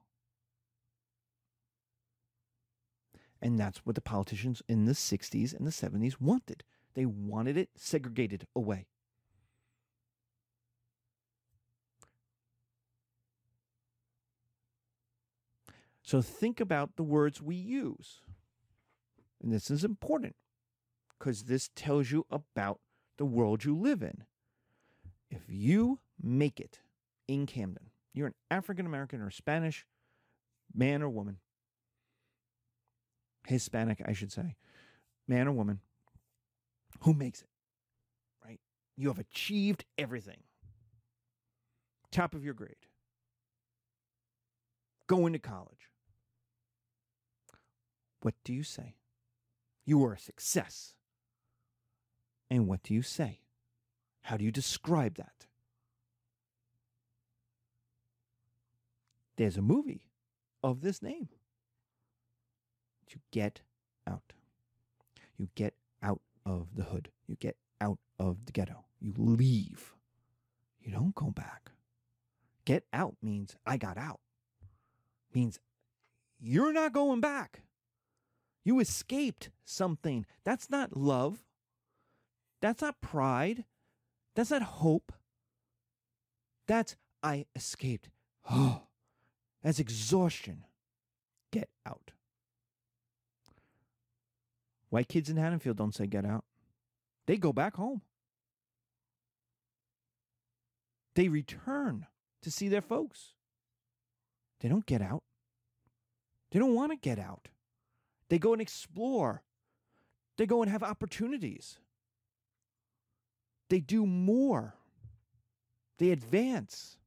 [3.41, 6.63] And that's what the politicians in the 60s and the 70s wanted.
[6.95, 8.87] They wanted it segregated away.
[16.09, 18.21] So think about the words we use.
[19.43, 20.35] And this is important
[21.19, 22.79] because this tells you about
[23.19, 24.23] the world you live in.
[25.29, 26.79] If you make it
[27.27, 29.85] in Camden, you're an African American or Spanish
[30.73, 31.37] man or woman,
[33.45, 34.55] Hispanic, I should say,
[35.27, 35.79] man or woman,
[37.01, 37.49] who makes it,
[38.43, 38.59] right?
[38.97, 40.41] You have achieved everything.
[42.11, 42.73] Top of your grade.
[45.05, 45.88] Going to college.
[48.21, 48.95] What do you say?
[49.85, 50.95] You are a success.
[52.49, 53.41] And what do you say?
[54.23, 55.45] How do you describe that?
[59.37, 60.03] There's a movie
[60.61, 61.29] of this name.
[63.09, 63.61] You get
[64.05, 64.33] out.
[65.37, 67.09] You get out of the hood.
[67.25, 68.85] You get out of the ghetto.
[68.99, 69.95] You leave.
[70.81, 71.71] You don't go back.
[72.65, 74.19] Get out means I got out.
[75.33, 75.59] Means
[76.39, 77.61] you're not going back.
[78.69, 80.27] You escaped something.
[80.43, 81.43] That's not love.
[82.61, 83.65] That's not pride.
[84.35, 85.11] That's not hope.
[86.67, 88.11] That's I escaped.
[88.47, 88.83] Oh,
[89.63, 90.65] that's exhaustion.
[91.51, 92.11] get out.
[94.89, 96.45] White kids in Haddonfield don't say get out.
[97.25, 98.03] They go back home.
[101.15, 102.05] They return
[102.43, 103.33] to see their folks.
[104.59, 105.23] They don't get out.
[106.51, 107.47] They don't want to get out.
[108.29, 109.43] They go and explore.
[110.37, 111.79] They go and have opportunities.
[113.69, 114.75] They do more.
[115.97, 116.97] They advance.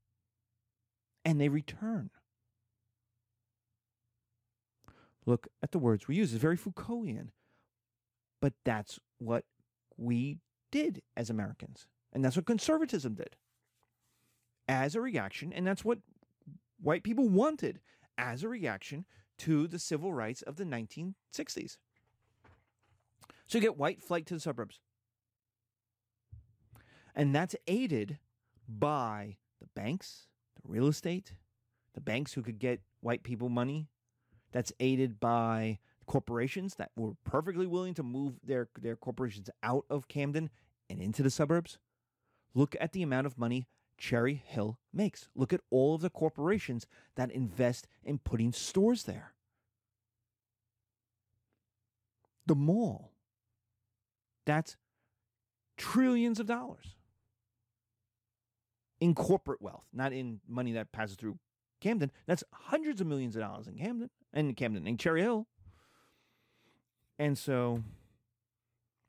[1.24, 2.11] And they return.
[5.24, 6.32] Look at the words we use.
[6.32, 7.30] It's very Foucaultian.
[8.40, 9.44] But that's what
[9.96, 10.38] we
[10.72, 11.87] did as Americans.
[12.12, 13.37] And that's what conservatism did
[14.68, 15.52] as a reaction.
[15.52, 15.98] And that's what
[16.80, 17.80] white people wanted
[18.18, 19.04] as a reaction
[19.42, 21.76] to the civil rights of the 1960s.
[23.46, 24.78] So you get white flight to the suburbs.
[27.14, 28.18] And that's aided
[28.68, 30.28] by the banks,
[30.62, 31.35] the real estate,
[31.94, 33.88] the banks who could get white people money.
[34.52, 40.09] That's aided by corporations that were perfectly willing to move their, their corporations out of
[40.09, 40.50] Camden
[40.88, 41.78] and into the suburbs.
[42.55, 43.66] Look at the amount of money
[43.98, 45.28] Cherry Hill makes.
[45.35, 49.32] Look at all of the corporations that invest in putting stores there.
[52.46, 53.12] The mall.
[54.44, 54.76] That's
[55.76, 56.96] trillions of dollars
[59.00, 61.38] in corporate wealth, not in money that passes through
[61.81, 62.12] Camden.
[62.26, 65.46] That's hundreds of millions of dollars in Camden and Camden and Cherry Hill.
[67.18, 67.83] And so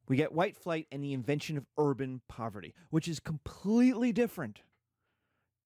[0.07, 4.61] we get white flight and the invention of urban poverty, which is completely different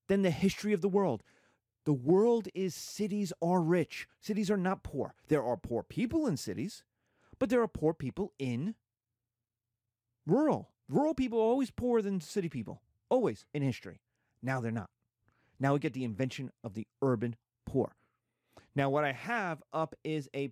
[0.08, 1.24] than the history of the world.
[1.86, 5.16] The world is cities are rich, cities are not poor.
[5.30, 6.84] There are poor people in cities,
[7.40, 8.76] but there are poor people in
[10.26, 10.72] rural.
[10.90, 14.02] Rural people are always poorer than city people, always in history.
[14.42, 14.90] Now they're not.
[15.60, 17.96] Now we get the invention of the urban poor.
[18.76, 20.52] Now, what I have up is a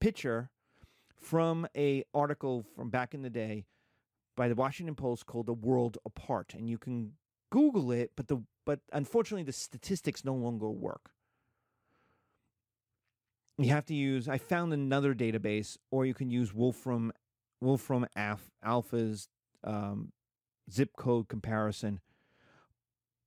[0.00, 0.50] picture
[1.20, 3.66] from a article from back in the day
[4.36, 7.12] by the Washington Post called "The World Apart," and you can
[7.50, 11.10] Google it, but the but unfortunately the statistics no longer work.
[13.60, 14.26] You have to use.
[14.26, 17.12] I found another database, or you can use Wolfram
[17.60, 18.06] Wolfram
[18.64, 19.28] Alpha's
[19.62, 20.12] um,
[20.72, 22.00] zip code comparison.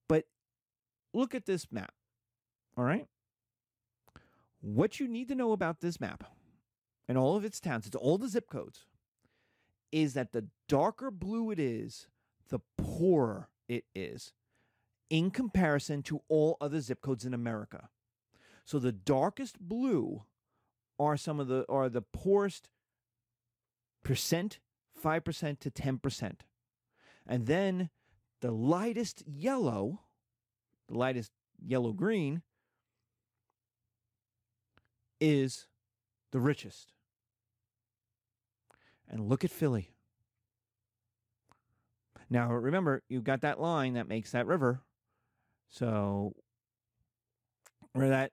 [0.10, 0.26] But
[1.14, 1.94] look at this map.
[2.76, 3.06] All right.
[4.62, 6.24] What you need to know about this map
[7.08, 8.88] and all of its towns, it's all the zip codes,
[9.92, 12.08] is that the darker blue it is,
[12.50, 14.34] the poorer it is
[15.12, 17.90] in comparison to all other zip codes in America.
[18.66, 20.24] So the darkest blue
[21.00, 22.70] are some of the are the poorest
[24.04, 24.60] percent,
[25.02, 26.32] 5% to 10%.
[27.26, 27.90] And then
[28.42, 30.02] the lightest yellow,
[30.88, 31.32] the lightest
[31.66, 32.42] yellow green
[35.20, 35.68] is
[36.32, 36.92] the richest.
[39.10, 39.92] And look at Philly.
[42.30, 44.82] Now, remember, you've got that line that makes that river.
[45.70, 46.34] So,
[47.94, 48.32] where that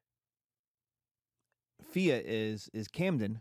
[1.92, 3.40] FIA is, is Camden.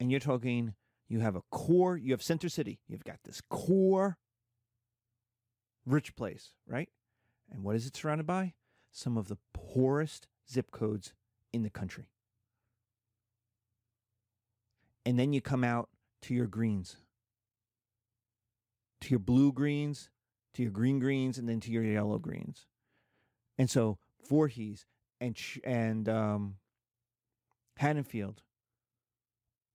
[0.00, 0.74] And you're talking,
[1.08, 2.80] you have a core, you have Center City.
[2.86, 4.18] You've got this core
[5.84, 6.88] rich place, right?
[7.50, 8.54] And what is it surrounded by?
[8.92, 11.14] Some of the poorest zip codes
[11.52, 12.10] in the country.
[15.04, 15.88] And then you come out
[16.22, 16.96] to your greens
[19.00, 20.10] to your blue greens,
[20.54, 22.66] to your green greens, and then to your yellow greens.
[23.56, 24.86] And so Voorhees
[25.20, 26.56] and and um,
[27.78, 28.42] Haddonfield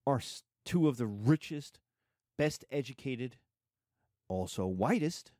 [0.06, 0.20] are
[0.64, 1.78] two of the richest,
[2.38, 3.36] best educated,
[4.28, 5.32] also whitest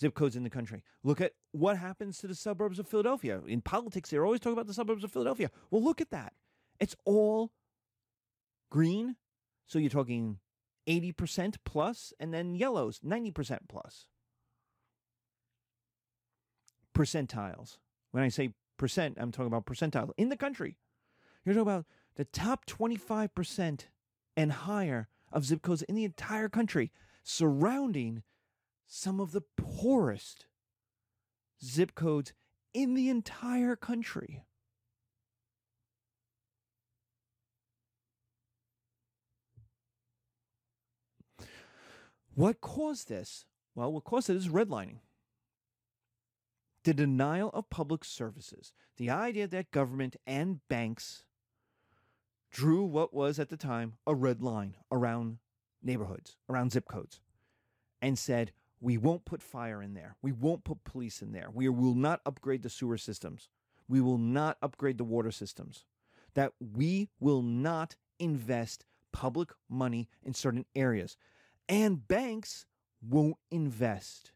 [0.00, 0.82] zip codes in the country.
[1.02, 3.40] Look at what happens to the suburbs of Philadelphia.
[3.46, 5.50] In politics, they're always talking about the suburbs of Philadelphia.
[5.70, 6.32] Well, look at that.
[6.80, 7.52] It's all
[8.70, 9.16] green.
[9.66, 10.38] So you're talking
[10.88, 14.06] 80% plus, and then yellows, 90% plus.
[16.94, 17.78] Percentiles.
[18.10, 20.76] When I say percent, I'm talking about percentile in the country.
[21.44, 21.86] You're talking about
[22.16, 23.80] the top 25%
[24.36, 26.90] and higher of zip codes in the entire country,
[27.22, 28.22] surrounding
[28.86, 30.46] some of the poorest
[31.62, 32.32] zip codes
[32.72, 34.44] in the entire country.
[42.34, 43.44] What caused this?
[43.74, 44.98] Well, what caused it is redlining.
[46.82, 48.72] The denial of public services.
[48.96, 51.24] The idea that government and banks
[52.54, 55.38] drew what was at the time a red line around
[55.82, 57.20] neighborhoods, around zip codes,
[58.00, 60.16] and said, we won't put fire in there.
[60.22, 61.48] We won't put police in there.
[61.52, 63.48] We will not upgrade the sewer systems.
[63.88, 65.84] we will not upgrade the water systems,
[66.34, 71.16] that we will not invest public money in certain areas,
[71.68, 72.66] and banks
[73.02, 74.32] won't invest,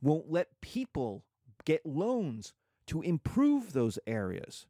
[0.00, 1.24] won't let people
[1.64, 2.54] get loans
[2.86, 4.66] to improve those areas,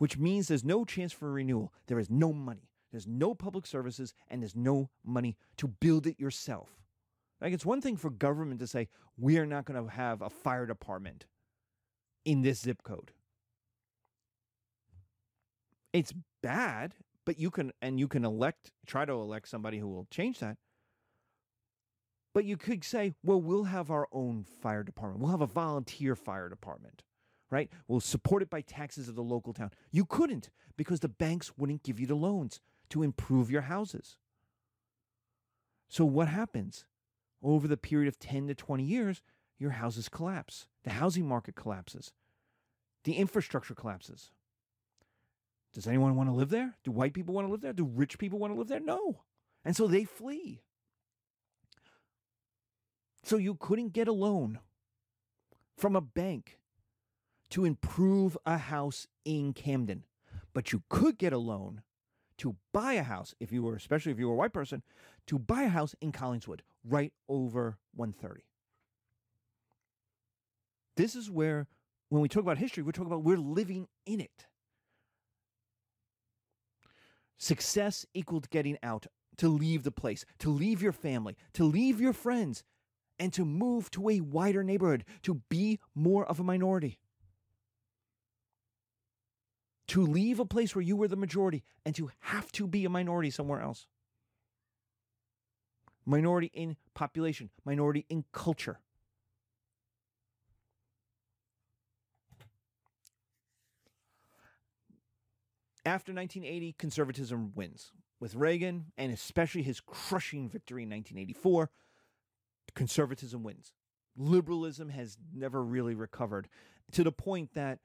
[0.00, 1.74] which means there's no chance for renewal.
[1.86, 2.70] There is no money.
[2.90, 6.70] There's no public services and there's no money to build it yourself.
[7.38, 8.88] Like it's one thing for government to say,
[9.18, 11.26] we are not going to have a fire department
[12.24, 13.12] in this zip code.
[15.92, 16.94] It's bad,
[17.26, 20.56] but you can and you can elect try to elect somebody who will change that.
[22.32, 25.20] But you could say, well, we'll have our own fire department.
[25.20, 27.02] We'll have a volunteer fire department,
[27.50, 27.70] right?
[27.88, 29.72] We'll support it by taxes of the local town.
[29.90, 34.16] You couldn't because the banks wouldn't give you the loans to improve your houses.
[35.88, 36.84] So what happens?
[37.42, 39.22] Over the period of 10 to 20 years,
[39.58, 40.66] your houses collapse.
[40.84, 42.12] The housing market collapses.
[43.04, 44.30] The infrastructure collapses.
[45.72, 46.76] Does anyone want to live there?
[46.84, 47.72] Do white people want to live there?
[47.72, 48.80] Do rich people want to live there?
[48.80, 49.22] No.
[49.64, 50.62] And so they flee.
[53.22, 54.58] So you couldn't get a loan
[55.76, 56.59] from a bank
[57.50, 60.04] to improve a house in Camden,
[60.54, 61.82] but you could get a loan
[62.38, 64.82] to buy a house, if you were, especially if you were a white person,
[65.26, 68.42] to buy a house in Collingswood, right over 130.
[70.96, 71.66] This is where,
[72.08, 74.46] when we talk about history, we're talking about we're living in it.
[77.36, 82.12] Success equaled getting out, to leave the place, to leave your family, to leave your
[82.12, 82.62] friends,
[83.18, 86.98] and to move to a wider neighborhood, to be more of a minority
[89.90, 92.88] to leave a place where you were the majority and to have to be a
[92.88, 93.88] minority somewhere else.
[96.06, 98.78] Minority in population, minority in culture.
[105.84, 107.90] After 1980, conservatism wins.
[108.20, 111.68] With Reagan, and especially his crushing victory in 1984,
[112.76, 113.72] conservatism wins.
[114.16, 116.48] Liberalism has never really recovered
[116.92, 117.80] to the point that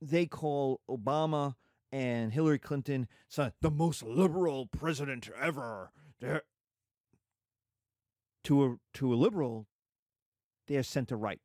[0.00, 1.54] they call Obama
[1.92, 3.08] and Hillary Clinton
[3.60, 5.90] the most liberal president ever.
[6.20, 6.42] They're,
[8.44, 9.66] to a to a liberal,
[10.66, 11.40] they are center right.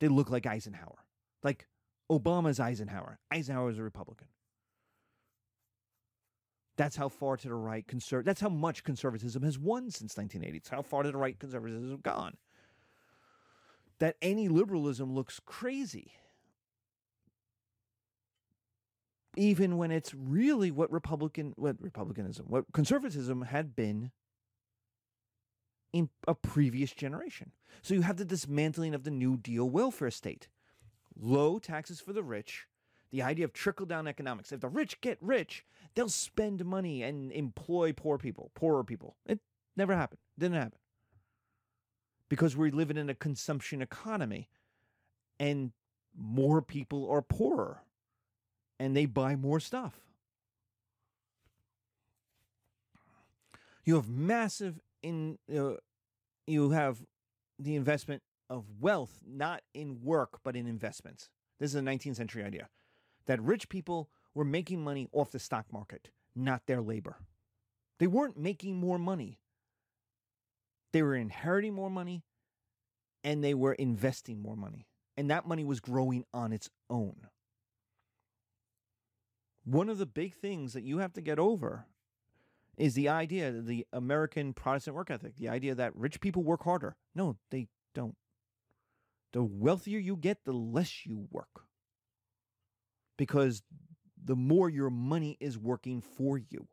[0.00, 1.04] They look like Eisenhower,
[1.42, 1.66] like
[2.10, 3.18] Obama's Eisenhower.
[3.30, 4.28] Eisenhower is a Republican.
[6.76, 10.56] That's how far to the right conserv- That's how much conservatism has won since 1980.
[10.56, 12.38] It's how far to the right conservatism has gone.
[13.98, 16.12] That any liberalism looks crazy
[19.36, 24.10] even when it's really what Republican, what Republicanism, what conservatism had been
[25.92, 27.52] in a previous generation.
[27.82, 30.48] So you have the dismantling of the New Deal welfare state,
[31.18, 32.66] low taxes for the rich,
[33.10, 34.52] the idea of trickle down economics.
[34.52, 35.64] If the rich get rich,
[35.94, 39.16] they'll spend money and employ poor people, poorer people.
[39.26, 39.40] It
[39.76, 40.20] never happened.
[40.38, 40.78] Didn't happen.
[42.28, 44.48] Because we're living in a consumption economy
[45.38, 45.72] and
[46.16, 47.82] more people are poorer
[48.82, 50.00] and they buy more stuff.
[53.84, 55.74] You have massive in uh,
[56.48, 56.98] you have
[57.60, 61.30] the investment of wealth not in work but in investments.
[61.60, 62.68] This is a 19th century idea
[63.26, 67.18] that rich people were making money off the stock market, not their labor.
[68.00, 69.38] They weren't making more money.
[70.92, 72.24] They were inheriting more money
[73.22, 74.88] and they were investing more money.
[75.16, 77.28] And that money was growing on its own
[79.64, 81.86] one of the big things that you have to get over
[82.76, 86.96] is the idea the American Protestant work ethic, the idea that rich people work harder.
[87.14, 88.16] No, they don't.
[89.32, 91.66] The wealthier you get, the less you work.
[93.16, 93.62] Because
[94.22, 96.66] the more your money is working for you.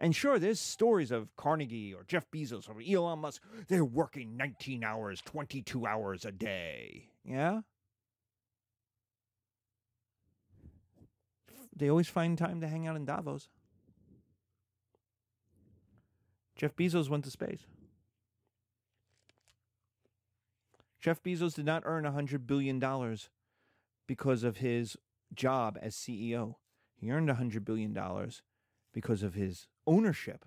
[0.00, 3.42] And sure, there's stories of Carnegie or Jeff Bezos or Elon Musk.
[3.66, 7.08] They're working 19 hours, 22 hours a day.
[7.24, 7.62] Yeah?
[11.78, 13.48] They always find time to hang out in Davos.
[16.56, 17.66] Jeff Bezos went to space.
[21.00, 22.82] Jeff Bezos did not earn $100 billion
[24.06, 24.96] because of his
[25.34, 26.56] job as CEO.
[26.96, 27.96] He earned $100 billion
[28.92, 30.44] because of his ownership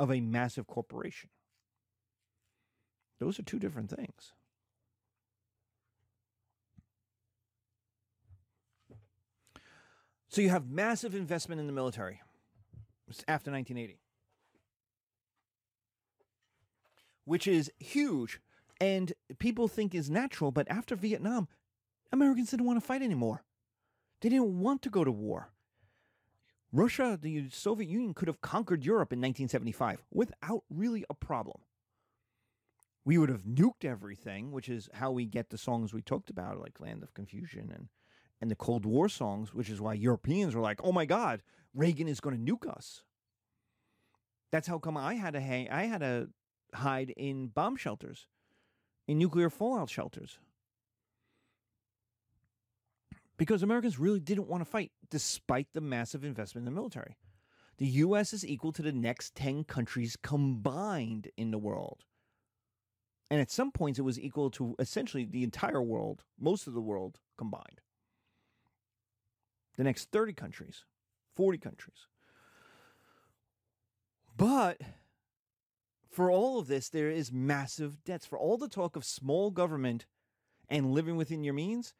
[0.00, 1.30] of a massive corporation.
[3.20, 4.32] Those are two different things.
[10.34, 12.20] So you have massive investment in the military
[13.28, 14.00] after 1980,
[17.24, 18.40] which is huge.
[18.80, 21.46] and people think is natural, but after Vietnam,
[22.10, 23.44] Americans didn't want to fight anymore.
[24.22, 25.52] They didn't want to go to war.
[26.72, 31.60] Russia, the Soviet Union, could have conquered Europe in 1975 without really a problem.
[33.04, 36.58] We would have nuked everything, which is how we get the songs we talked about,
[36.58, 37.86] like Land of Confusion and,
[38.40, 41.42] and the Cold War songs, which is why Europeans were like, oh my God,
[41.74, 43.02] Reagan is going to nuke us.
[44.52, 46.28] That's how come I had to hang, I had to
[46.74, 48.26] hide in bomb shelters,
[49.06, 50.38] in nuclear fallout shelters
[53.36, 57.16] because Americans really didn't want to fight despite the massive investment in the military.
[57.78, 62.04] The US is equal to the next 10 countries combined in the world.
[63.30, 66.80] And at some points, it was equal to essentially the entire world, most of the
[66.80, 67.80] world combined.
[69.76, 70.84] The next 30 countries,
[71.36, 72.06] 40 countries.
[74.36, 74.80] But
[76.10, 78.26] for all of this, there is massive debts.
[78.26, 80.06] For all the talk of small government
[80.68, 81.94] and living within your means,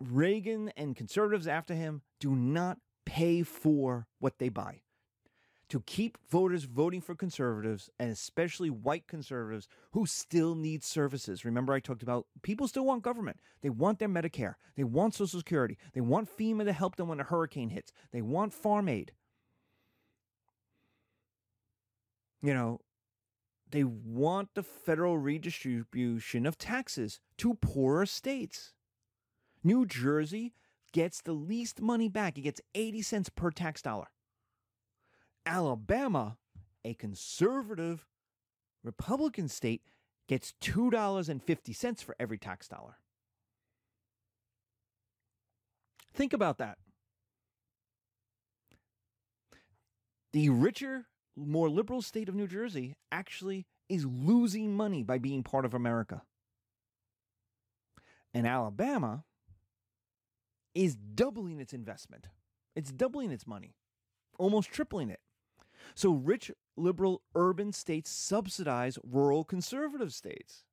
[0.00, 4.80] Reagan and conservatives after him do not pay for what they buy.
[5.70, 11.44] To keep voters voting for conservatives, and especially white conservatives who still need services.
[11.44, 13.38] Remember, I talked about people still want government.
[13.62, 14.56] They want their Medicare.
[14.76, 15.78] They want Social Security.
[15.94, 17.92] They want FEMA to help them when a hurricane hits.
[18.12, 19.12] They want farm aid.
[22.42, 22.80] You know,
[23.70, 28.72] they want the federal redistribution of taxes to poorer states.
[29.62, 30.54] New Jersey
[30.92, 32.38] gets the least money back.
[32.38, 34.08] It gets 80 cents per tax dollar.
[35.50, 36.36] Alabama,
[36.84, 38.06] a conservative
[38.84, 39.82] Republican state,
[40.28, 42.98] gets $2.50 for every tax dollar.
[46.14, 46.78] Think about that.
[50.32, 55.64] The richer, more liberal state of New Jersey actually is losing money by being part
[55.64, 56.22] of America.
[58.32, 59.24] And Alabama
[60.76, 62.28] is doubling its investment.
[62.76, 63.74] It's doubling its money,
[64.38, 65.18] almost tripling it.
[65.94, 70.64] So rich liberal urban states subsidize rural conservative states.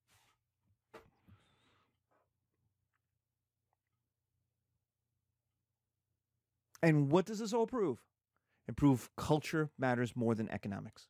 [6.81, 7.99] And what does this all prove?
[8.67, 11.07] It proves culture matters more than economics.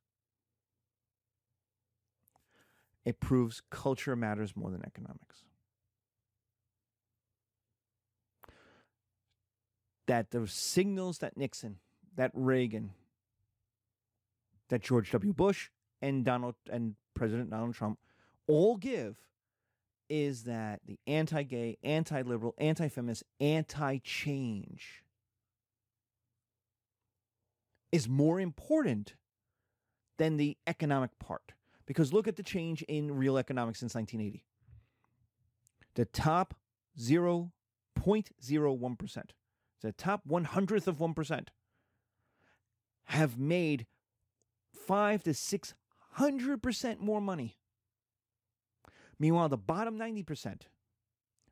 [3.05, 5.43] It proves culture matters more than economics.
[10.07, 11.77] that the signals that Nixon,
[12.15, 12.91] that Reagan,
[14.69, 15.33] that George W.
[15.33, 15.69] Bush
[16.01, 17.99] and Donald and President Donald Trump
[18.47, 19.17] all give
[20.09, 25.03] is that the anti-gay, anti-liberal, anti-feminist, anti-change
[27.91, 29.15] is more important
[30.17, 31.51] than the economic part.
[31.85, 34.45] Because look at the change in real economics since 1980.
[35.95, 36.53] The top
[36.99, 37.51] 0.01%
[39.81, 41.47] the top 100th of 1%,
[43.05, 43.85] have made
[44.87, 47.57] five to 600% more money.
[49.19, 50.61] Meanwhile, the bottom 90%,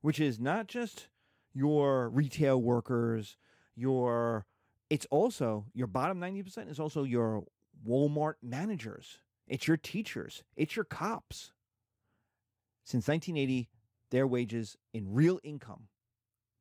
[0.02, 1.10] which is not just
[1.54, 3.38] your retail workers,
[3.76, 4.46] your
[4.90, 7.44] it's also your bottom 90% is also your
[7.88, 9.20] Walmart managers.
[9.48, 11.52] It's your teachers, it's your cops.
[12.84, 13.70] Since 1980,
[14.12, 15.88] their wages in real income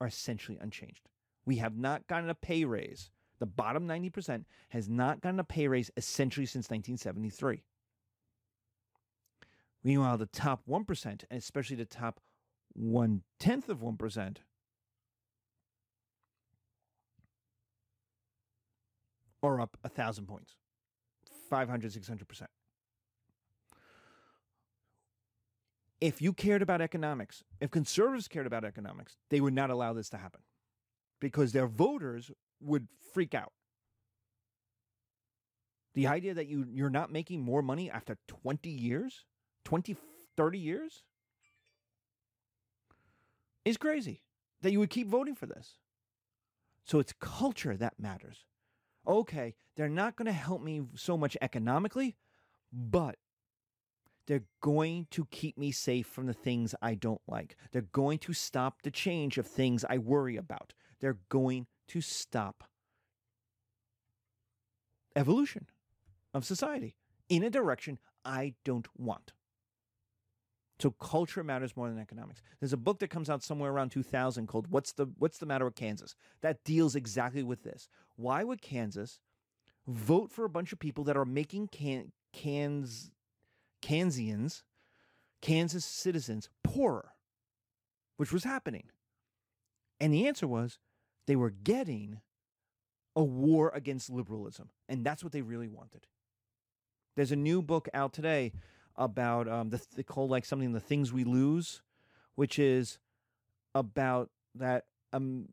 [0.01, 1.09] are essentially unchanged.
[1.45, 3.11] We have not gotten a pay raise.
[3.41, 7.63] The bottom 90% has not gotten a pay raise essentially since 1973.
[9.83, 12.21] Meanwhile, the top 1%, and especially the top
[12.73, 14.37] one tenth of 1%,
[19.43, 20.55] are up a thousand points
[21.51, 22.47] 500, 600%.
[26.01, 30.09] If you cared about economics, if conservatives cared about economics, they would not allow this
[30.11, 30.41] to happen
[31.21, 32.31] because their voters
[32.65, 33.53] would freak out.
[35.95, 39.25] The idea that you, you're not making more money after 20 years,
[39.65, 39.97] 20,
[40.37, 41.05] 30 years,
[43.65, 44.23] is crazy.
[44.63, 45.79] That you would keep voting for this.
[46.85, 48.45] So it's culture that matters.
[49.07, 52.17] Okay, they're not going to help me so much economically,
[52.73, 53.17] but
[54.27, 57.57] they're going to keep me safe from the things I don't like.
[57.73, 60.73] They're going to stop the change of things I worry about
[61.05, 62.65] they're going to stop
[65.17, 65.67] evolution
[66.33, 66.97] of society
[67.29, 69.33] in a direction I don't want.
[70.81, 72.43] So culture matters more than economics.
[72.59, 75.65] There's a book that comes out somewhere around 2000 called "What's the What's the Matter
[75.65, 77.89] with Kansas?" that deals exactly with this.
[78.17, 79.21] Why would Kansas
[79.87, 83.11] vote for a bunch of people that are making can, cans
[83.83, 84.63] Kansians,
[85.41, 87.11] Kansas citizens poorer,
[88.17, 88.85] which was happening.
[90.01, 90.79] And the answer was
[91.27, 92.21] they were getting
[93.17, 94.71] a war against liberalism.
[94.89, 96.07] And that's what they really wanted.
[97.17, 98.53] There's a new book out today
[98.97, 101.83] about um, the they call like something the things we lose,
[102.35, 102.99] which is
[103.75, 105.49] about that um,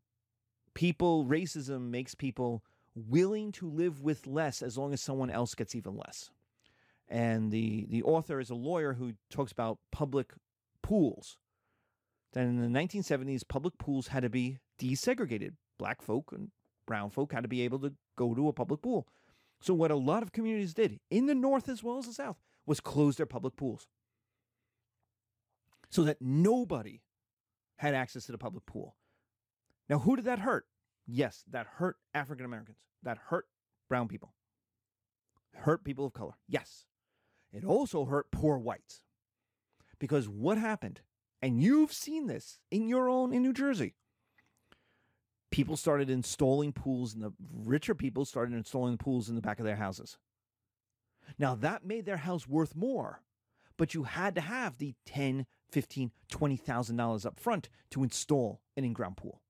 [0.73, 2.63] people racism makes people
[2.95, 6.31] willing to live with less as long as someone else gets even less.
[7.07, 10.33] And the the author is a lawyer who talks about public
[10.81, 11.37] pools.
[12.33, 15.53] That in the 1970s, public pools had to be desegregated.
[15.77, 16.49] Black folk and
[16.85, 19.07] brown folk had to be able to go to a public pool.
[19.61, 22.37] So, what a lot of communities did in the North as well as the South
[22.65, 23.87] was close their public pools
[25.89, 27.01] so that nobody
[27.77, 28.95] had access to the public pool.
[29.89, 30.65] Now, who did that hurt?
[31.05, 32.77] Yes, that hurt African Americans.
[33.03, 33.45] That hurt
[33.89, 34.33] brown people.
[35.55, 36.33] Hurt people of color.
[36.47, 36.85] Yes.
[37.51, 39.01] It also hurt poor whites.
[39.99, 41.01] Because what happened,
[41.41, 43.95] and you've seen this in your own in New Jersey,
[45.51, 49.65] people started installing pools, and the richer people started installing pools in the back of
[49.65, 50.17] their houses.
[51.37, 53.21] Now, that made their house worth more,
[53.77, 58.93] but you had to have the 10, 15, $20,000 up front to install an in
[58.93, 59.41] ground pool.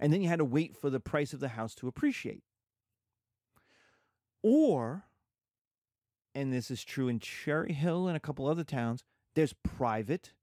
[0.00, 2.44] And then you had to wait for the price of the house to appreciate.
[4.42, 5.07] Or,
[6.38, 9.02] and this is true in Cherry Hill and a couple other towns,
[9.34, 10.34] there's private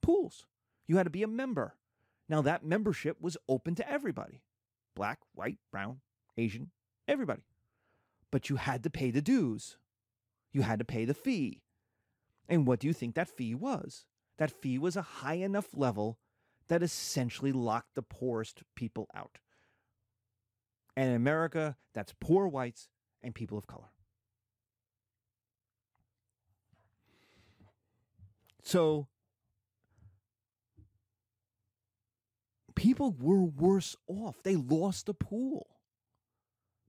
[0.00, 0.46] pools.
[0.86, 1.74] You had to be a member.
[2.28, 4.42] Now, that membership was open to everybody
[4.94, 6.00] black, white, brown,
[6.36, 6.70] Asian,
[7.08, 7.42] everybody.
[8.30, 9.78] But you had to pay the dues,
[10.52, 11.62] you had to pay the fee.
[12.48, 14.04] And what do you think that fee was?
[14.38, 16.18] That fee was a high enough level
[16.68, 19.38] that essentially locked the poorest people out.
[20.96, 22.88] And in America, that's poor whites
[23.22, 23.90] and people of color.
[28.62, 29.08] So
[32.74, 34.42] people were worse off.
[34.42, 35.66] They lost the pool.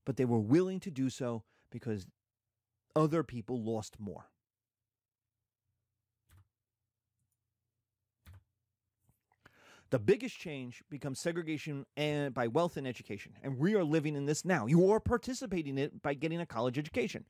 [0.06, 2.06] But they were willing to do so because
[2.96, 4.26] other people lost more.
[9.90, 13.34] The biggest change becomes segregation and by wealth and education.
[13.44, 14.66] And we are living in this now.
[14.66, 17.26] You are participating in it by getting a college education.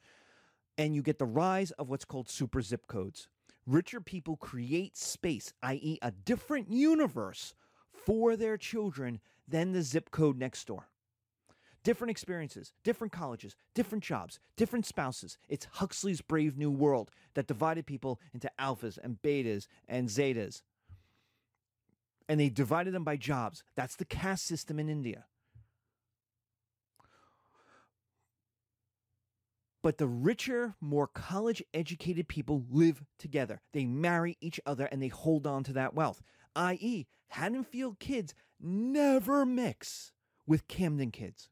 [0.77, 3.27] And you get the rise of what's called super zip codes.
[3.65, 7.53] Richer people create space, i.e., a different universe
[7.91, 10.89] for their children than the zip code next door.
[11.83, 15.37] Different experiences, different colleges, different jobs, different spouses.
[15.49, 20.61] It's Huxley's Brave New World that divided people into alphas and betas and zetas.
[22.29, 23.63] And they divided them by jobs.
[23.75, 25.25] That's the caste system in India.
[29.83, 33.61] But the richer, more college educated people live together.
[33.73, 36.23] They marry each other and they hold on to that wealth.
[36.55, 40.13] I.e., Haddonfield kids never mix
[40.47, 41.49] with Camden kids.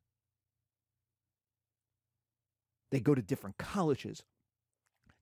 [2.90, 4.24] They go to different colleges.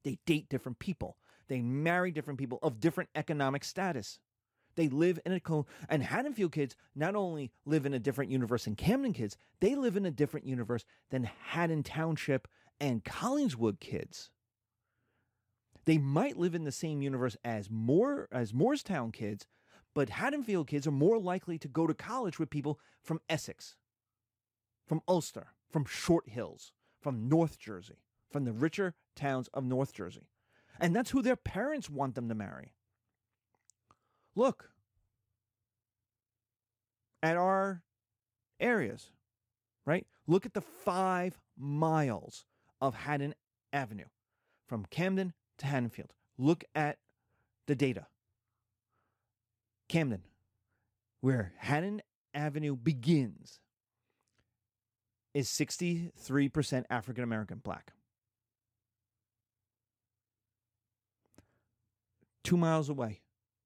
[0.03, 1.17] They date different people.
[1.47, 4.19] They marry different people of different economic status.
[4.75, 8.65] They live in a co and Haddonfield kids not only live in a different universe
[8.65, 12.47] than Camden kids, they live in a different universe than Haddon Township
[12.79, 14.29] and Collingswood kids.
[15.85, 19.47] They might live in the same universe as Moore as Moorestown kids,
[19.95, 23.75] but Haddonfield kids are more likely to go to college with people from Essex,
[24.85, 30.27] from Ulster, from Short Hills, from North Jersey, from the richer towns of North Jersey.
[30.79, 32.73] And that's who their parents want them to marry.
[34.35, 34.69] Look
[37.21, 37.83] at our
[38.59, 39.11] areas,
[39.85, 40.05] right?
[40.27, 42.45] Look at the five miles
[42.81, 43.35] of Haddon
[43.73, 44.05] Avenue
[44.67, 46.13] from Camden to Haddonfield.
[46.37, 46.97] Look at
[47.67, 48.07] the data.
[49.87, 50.23] Camden,
[51.21, 52.01] where Haddon
[52.33, 53.59] Avenue begins,
[55.33, 57.91] is 63% African American black.
[62.43, 63.21] Two miles away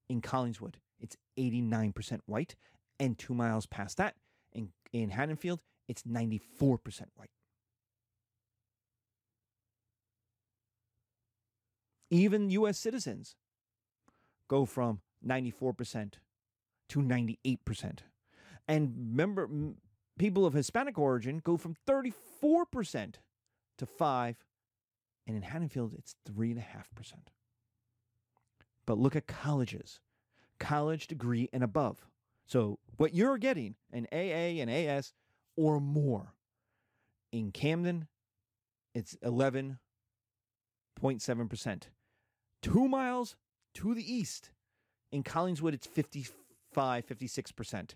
[0.08, 2.54] in Collingswood, it's 89% white.
[3.00, 4.14] And two miles past that,
[4.52, 6.78] in, in Haddonfield, it's 94%
[7.16, 7.30] white.
[12.14, 13.34] Even US citizens
[14.46, 16.12] go from 94%
[16.90, 17.98] to 98%.
[18.68, 19.50] And remember,
[20.16, 23.14] people of Hispanic origin go from 34%
[23.78, 24.36] to 5
[25.26, 26.64] and in Haddonfield it's 3.5%.
[28.86, 29.98] But look at colleges.
[30.60, 32.06] College degree and above.
[32.46, 35.12] So what you're getting, an AA and AS
[35.56, 36.32] or more
[37.32, 38.06] In Camden,
[38.94, 41.82] it's 11.7%.
[42.64, 43.36] Two miles
[43.74, 44.50] to the east,
[45.12, 47.90] in Collingswood, it's 55, 56%.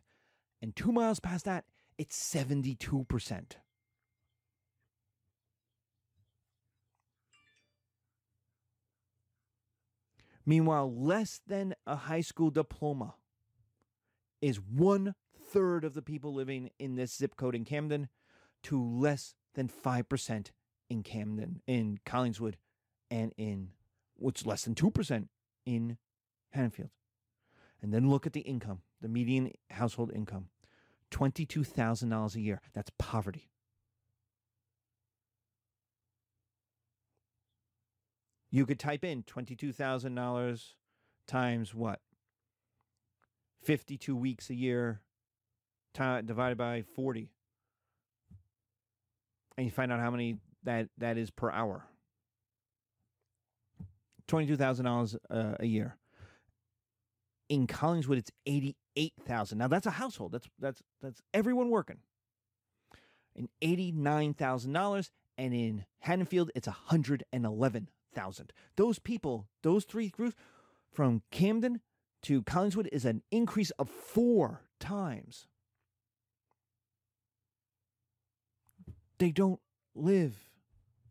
[0.61, 1.65] And two miles past that,
[1.97, 3.43] it's 72%.
[10.45, 13.15] Meanwhile, less than a high school diploma
[14.43, 15.15] is one
[15.51, 18.11] third of the people living in this zip code in Camden
[18.65, 20.51] to less than 5%
[20.91, 22.57] in Camden, in Collingswood,
[23.11, 23.71] and in
[24.19, 25.29] what's less than 2%
[25.65, 25.97] in
[26.51, 26.91] Haddonfield.
[27.81, 30.49] And then look at the income, the median household income
[31.11, 32.61] $22,000 a year.
[32.75, 33.49] That's poverty.
[38.51, 40.75] You could type in $22,000
[41.27, 42.01] times what?
[43.63, 45.01] 52 weeks a year
[45.95, 47.31] t- divided by 40.
[49.57, 51.85] And you find out how many that, that is per hour.
[54.29, 55.97] $22,000 uh, a year.
[57.49, 59.59] In Collingswood, it's 88,000.
[59.59, 60.33] Now that's a household.
[60.33, 61.99] That's that's that's everyone working.
[63.35, 68.53] And $89,000 and in Haddonfield it's 111,000.
[68.77, 70.37] Those people, those three groups
[70.93, 71.81] from Camden
[72.23, 75.47] to Collingswood is an increase of 4 times.
[79.19, 79.61] They don't
[79.95, 80.35] live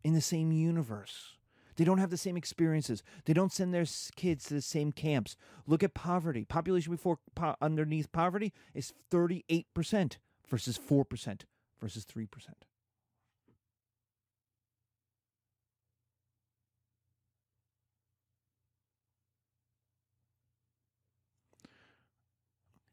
[0.04, 1.37] in the same universe.
[1.78, 3.04] They don't have the same experiences.
[3.24, 3.84] They don't send their
[4.16, 5.36] kids to the same camps.
[5.64, 6.44] Look at poverty.
[6.44, 10.16] Population before po- underneath poverty is 38%
[10.48, 11.42] versus 4%
[11.80, 12.28] versus 3%.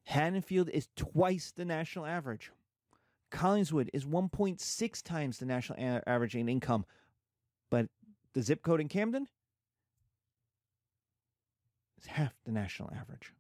[0.04, 2.52] Haddonfield is twice the national average.
[3.32, 6.86] Collingswood is 1.6 times the national average in income,
[7.72, 7.88] but
[8.36, 9.28] the zip code in Camden
[12.00, 13.34] is half the national average.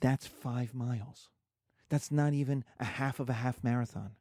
[0.00, 1.28] That's five miles.
[1.88, 4.12] That's not even a half of a half marathon.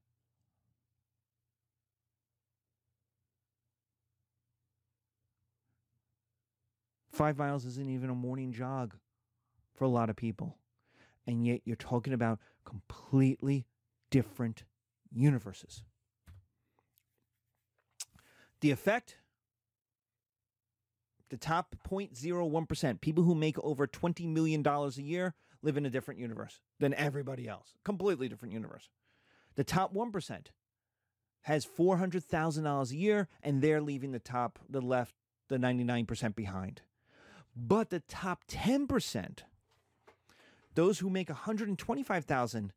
[7.12, 8.96] Five miles isn't even a morning jog
[9.76, 10.58] for a lot of people.
[11.28, 13.68] And yet you're talking about completely
[14.10, 14.64] different
[15.14, 15.84] universes.
[18.62, 19.18] The effect
[21.32, 25.34] the top 0.01%, people who make over $20 million a year,
[25.64, 27.74] live in a different universe than everybody else.
[27.86, 28.90] Completely different universe.
[29.56, 30.48] The top 1%
[31.44, 35.16] has $400,000 a year, and they're leaving the top, the left,
[35.48, 36.82] the 99% behind.
[37.56, 39.40] But the top 10%,
[40.76, 42.74] those who make 125,000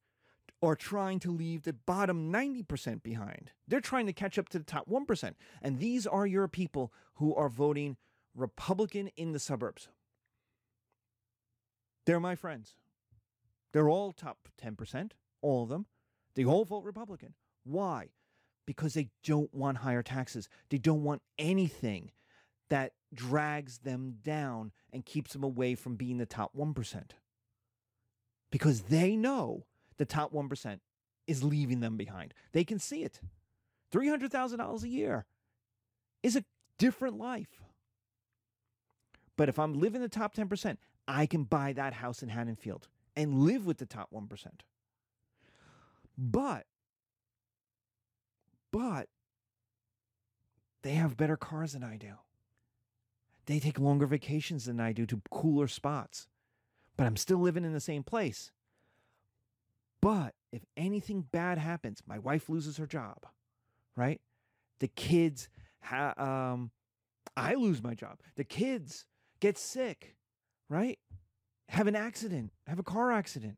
[0.62, 3.50] are trying to leave the bottom 90% behind.
[3.68, 5.34] They're trying to catch up to the top 1%.
[5.60, 7.96] And these are your people who are voting
[8.34, 9.88] Republican in the suburbs.
[12.06, 12.76] They're my friends.
[13.72, 15.86] They're all top 10%, all of them.
[16.34, 17.34] They all vote Republican.
[17.64, 18.10] Why?
[18.66, 20.48] Because they don't want higher taxes.
[20.70, 22.10] They don't want anything
[22.70, 27.02] that drags them down and keeps them away from being the top 1%.
[28.50, 29.66] Because they know
[29.98, 30.78] the top 1%
[31.26, 32.34] is leaving them behind.
[32.52, 33.20] They can see it.
[33.92, 35.24] $300,000 a year
[36.22, 36.44] is a
[36.78, 37.62] different life.
[39.36, 40.76] But if I'm living the top 10%,
[41.06, 44.28] I can buy that house in Haddonfield and live with the top 1%.
[46.16, 46.66] But,
[48.70, 49.08] but,
[50.82, 52.12] they have better cars than I do.
[53.46, 56.28] They take longer vacations than I do to cooler spots.
[56.96, 58.50] But I'm still living in the same place.
[60.04, 63.24] But if anything bad happens, my wife loses her job,
[63.96, 64.20] right?
[64.80, 65.48] The kids,
[65.80, 66.72] ha- um,
[67.38, 68.18] I lose my job.
[68.36, 69.06] The kids
[69.40, 70.16] get sick,
[70.68, 70.98] right?
[71.70, 73.56] Have an accident, have a car accident.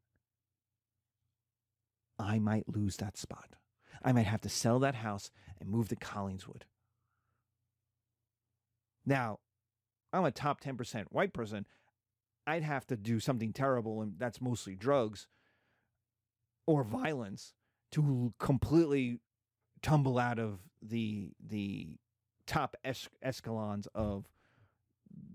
[2.16, 3.56] I might lose that spot.
[4.04, 6.62] I might have to sell that house and move to Collingswood.
[9.04, 9.40] Now,
[10.12, 11.66] I'm a top 10% white person.
[12.46, 15.26] I'd have to do something terrible, and that's mostly drugs
[16.66, 17.54] or violence,
[17.92, 19.20] to completely
[19.82, 21.88] tumble out of the the
[22.46, 24.28] top es- escalons of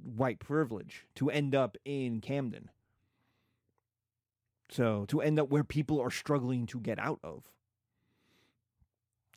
[0.03, 2.69] white privilege to end up in Camden.
[4.69, 7.51] So to end up where people are struggling to get out of.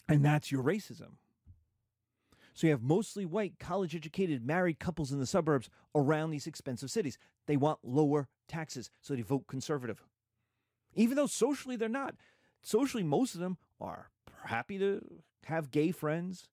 [0.09, 1.14] And that's your racism.
[2.55, 6.90] So you have mostly white, college educated, married couples in the suburbs around these expensive
[6.90, 7.18] cities.
[7.47, 10.05] They want lower taxes, so they vote conservative.
[10.95, 12.14] Even though socially they're not.
[12.62, 14.11] Socially, most of them are
[14.45, 15.01] happy to
[15.45, 16.49] have gay friends,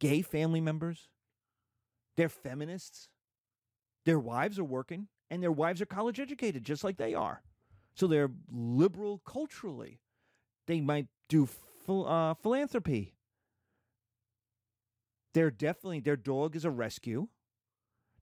[0.00, 1.08] gay family members.
[2.16, 3.08] They're feminists.
[4.04, 7.42] Their wives are working, and their wives are college educated, just like they are.
[7.94, 10.00] So they're liberal culturally.
[10.66, 13.14] They might do phil- uh, philanthropy.
[15.34, 17.28] They're definitely, their dog is a rescue.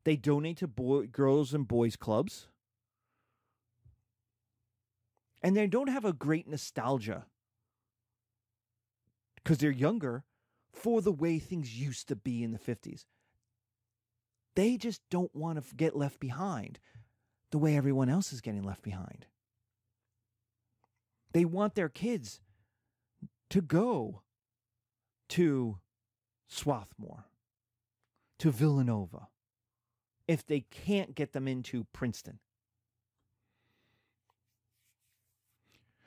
[0.05, 2.49] They donate to boy, girls and boys clubs.
[5.43, 7.27] And they don't have a great nostalgia
[9.37, 10.25] because they're younger
[10.73, 13.05] for the way things used to be in the 50s.
[14.55, 16.79] They just don't want to get left behind
[17.51, 19.27] the way everyone else is getting left behind.
[21.33, 22.41] They want their kids
[23.51, 24.23] to go
[25.31, 25.79] to
[26.49, 27.25] Swarthmore,
[28.39, 29.29] to Villanova,
[30.27, 32.41] if they can't get them into Princeton.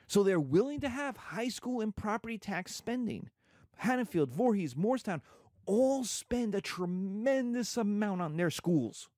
[0.06, 3.30] So they're willing to have high school and property tax spending.
[3.76, 5.20] Haddonfield, Voorhees, Moorestown
[5.66, 9.08] all spend a tremendous amount on their schools.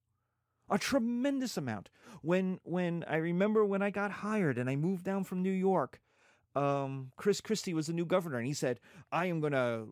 [0.69, 1.91] A tremendous amount.
[2.23, 6.01] When when I remember when I got hired and I moved down from New York,
[6.57, 8.81] um, Chris Christie was the new governor, and he said,
[9.13, 9.87] "I am gonna.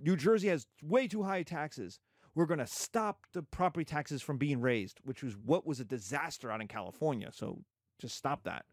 [0.00, 1.98] New Jersey has way too high taxes.
[2.34, 6.50] We're gonna stop the property taxes from being raised, which was what was a disaster
[6.50, 7.30] out in California.
[7.32, 7.62] So
[7.98, 8.64] just stop that.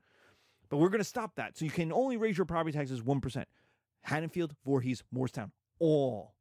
[0.74, 1.56] But we're gonna stop that.
[1.56, 3.48] So you can only raise your property taxes one percent.
[4.02, 6.34] Haddonfield, Voorhees, Moorestown, all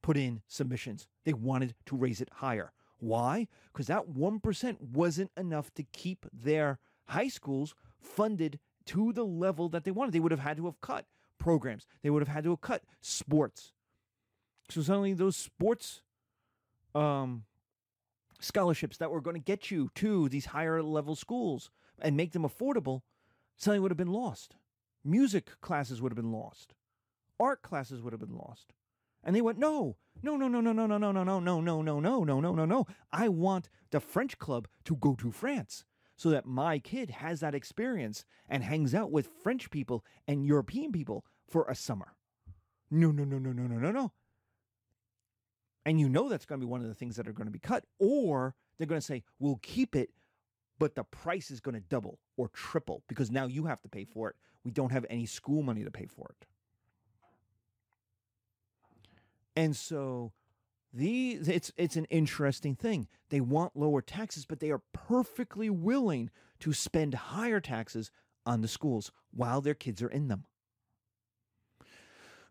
[0.00, 1.08] put in submissions.
[1.24, 2.70] They wanted to raise it higher.
[2.98, 3.48] Why?
[3.72, 9.82] Because that 1% wasn't enough to keep their high schools funded to the level that
[9.82, 10.12] they wanted.
[10.12, 11.06] They would have had to have cut
[11.36, 13.72] programs, they would have had to have cut sports.
[14.70, 16.00] So suddenly, those sports
[16.94, 17.42] um,
[18.38, 22.44] scholarships that were going to get you to these higher level schools and make them
[22.44, 23.02] affordable
[23.56, 24.56] suddenly would have been lost.
[25.04, 26.74] Music classes would have been lost.
[27.38, 28.72] Art classes would have been lost.
[29.22, 31.82] And they went, no, no, no, no, no, no, no, no, no, no, no, no,
[31.82, 32.86] no, no, no, no, no, no.
[33.12, 35.84] I want the French club to go to France
[36.16, 40.92] so that my kid has that experience and hangs out with French people and European
[40.92, 42.14] people for a summer.
[42.90, 44.12] No, no, no, no, no, no, no, no.
[45.84, 47.52] And you know that's going to be one of the things that are going to
[47.52, 50.10] be cut, or they're going to say, we'll keep it,
[50.78, 54.04] but the price is going to double or triple because now you have to pay
[54.04, 54.36] for it.
[54.64, 56.46] We don't have any school money to pay for it.
[59.56, 60.32] And so
[60.92, 63.08] the it's it's an interesting thing.
[63.28, 68.10] They want lower taxes, but they are perfectly willing to spend higher taxes
[68.46, 70.44] on the schools while their kids are in them.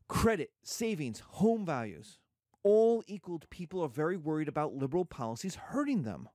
[0.08, 2.20] Credit, savings, home values,
[2.64, 6.30] all equaled people are very worried about liberal policies hurting them.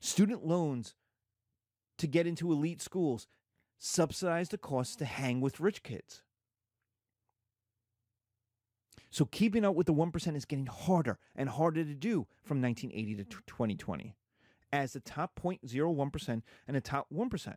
[0.00, 0.94] Student loans
[1.98, 3.26] to get into elite schools
[3.78, 6.22] subsidize the costs to hang with rich kids.
[9.10, 13.16] So keeping up with the 1% is getting harder and harder to do from 1980
[13.16, 14.14] to 2020
[14.72, 17.54] as the top 0.01% and the top 1%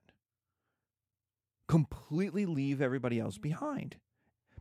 [1.67, 3.97] completely leave everybody else behind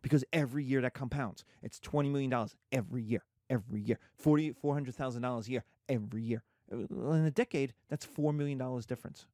[0.03, 1.45] because every year that compounds.
[1.63, 6.43] It's $20 million every year, every year, $40, $400,000 a year, every year.
[6.73, 9.27] In a decade, that's $4 million difference.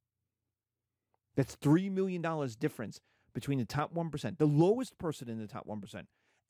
[1.36, 2.22] That's $3 million
[2.58, 3.00] difference
[3.32, 6.06] between the top 1%, the lowest person in the top 1%,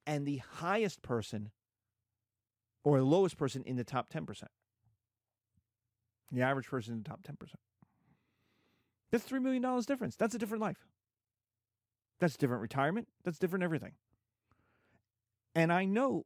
[0.07, 1.51] and the highest person
[2.85, 4.45] or the lowest person in the top 10%.
[6.33, 7.37] The average person in the top 10%.
[9.11, 10.17] That's $3 million difference.
[10.17, 10.87] That's a different life.
[12.21, 13.09] That's different retirement.
[13.25, 13.93] That's different everything.
[15.55, 16.25] And I know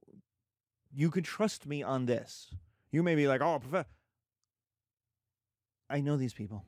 [0.94, 2.54] you can trust me on this.
[2.90, 3.60] You may be like, oh.
[5.92, 6.64] I know these people.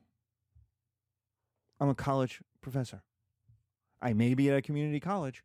[1.81, 3.03] I'm a college professor.
[4.03, 5.43] I may be at a community college,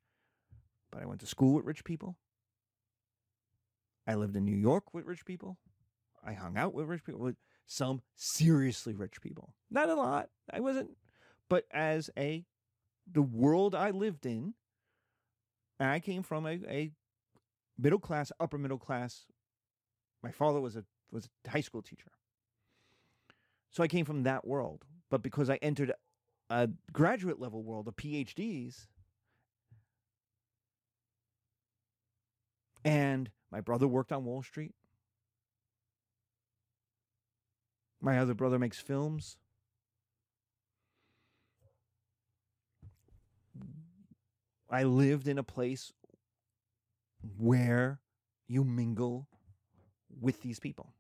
[0.92, 2.18] but I went to school with rich people.
[4.06, 5.58] I lived in New York with rich people.
[6.26, 9.54] I hung out with rich people, with some seriously rich people.
[9.72, 10.28] Not a lot.
[10.52, 10.90] I wasn't,
[11.48, 12.44] but as a
[13.10, 14.56] the world I lived in,
[15.80, 16.92] I came from a, a
[17.78, 19.26] middle class, upper middle class.
[20.22, 22.12] My father was a was a high school teacher.
[23.72, 24.86] So I came from that world.
[25.10, 25.92] But because I entered
[26.50, 28.88] a graduate level world of PhDs,
[32.84, 34.74] And my brother worked on Wall Street.
[38.02, 39.38] My other brother makes films.
[44.70, 45.92] I lived in a place
[47.38, 48.00] where
[48.48, 49.28] you mingle
[50.22, 50.94] with these people.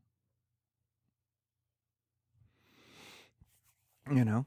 [4.11, 4.45] You know?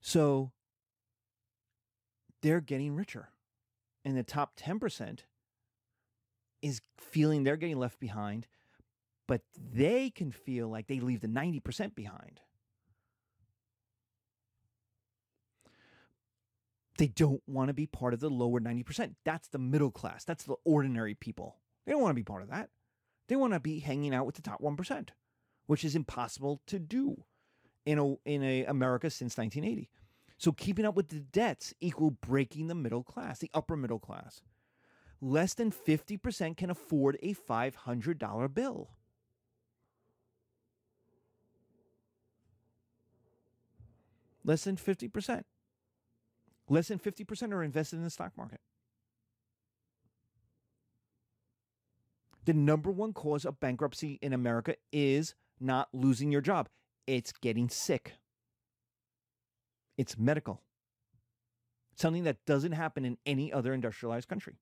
[0.00, 0.52] So
[2.42, 3.30] they're getting richer.
[4.04, 5.20] And the top 10%
[6.62, 8.46] is feeling they're getting left behind,
[9.26, 12.40] but they can feel like they leave the 90% behind.
[16.98, 19.16] They don't want to be part of the lower 90%.
[19.24, 20.24] That's the middle class.
[20.24, 21.56] That's the ordinary people.
[21.84, 22.70] They don't want to be part of that.
[23.28, 25.08] They want to be hanging out with the top 1%,
[25.66, 27.24] which is impossible to do
[27.84, 29.88] in a in a America since 1980.
[30.38, 34.42] So keeping up with the debts equal breaking the middle class, the upper middle class.
[35.20, 38.90] Less than 50% can afford a $500 bill.
[44.44, 45.44] Less than 50%.
[46.68, 48.60] Less than 50% are invested in the stock market.
[52.44, 56.68] The number one cause of bankruptcy in America is not losing your job,
[57.06, 58.14] it's getting sick.
[59.96, 60.62] It's medical.
[61.96, 64.56] Something that doesn't happen in any other industrialized country.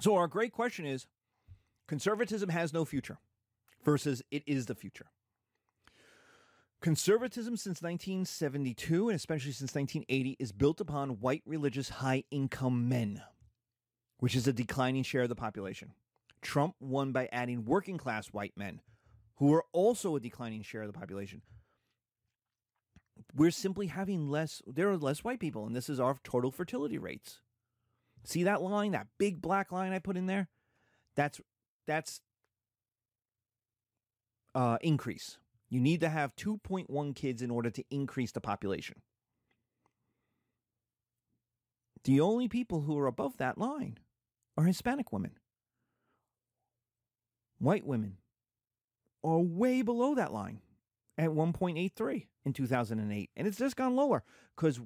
[0.00, 1.06] So, our great question is
[1.88, 3.18] conservatism has no future
[3.84, 5.06] versus it is the future.
[6.82, 13.22] Conservatism since 1972, and especially since 1980, is built upon white religious high income men,
[14.18, 15.92] which is a declining share of the population.
[16.42, 18.80] Trump won by adding working class white men,
[19.36, 21.42] who are also a declining share of the population.
[23.34, 26.98] We're simply having less, there are less white people, and this is our total fertility
[26.98, 27.40] rates.
[28.24, 30.48] See that line, that big black line I put in there?
[31.14, 31.40] That's,
[31.86, 32.20] that's
[34.54, 35.38] uh, increase.
[35.68, 39.02] You need to have 2.1 kids in order to increase the population.
[42.04, 43.98] The only people who are above that line
[44.56, 45.32] are Hispanic women.
[47.58, 48.18] White women
[49.24, 50.60] are way below that line
[51.18, 53.30] at 1.83 in 2008.
[53.36, 54.22] And it's just gone lower
[54.54, 54.80] because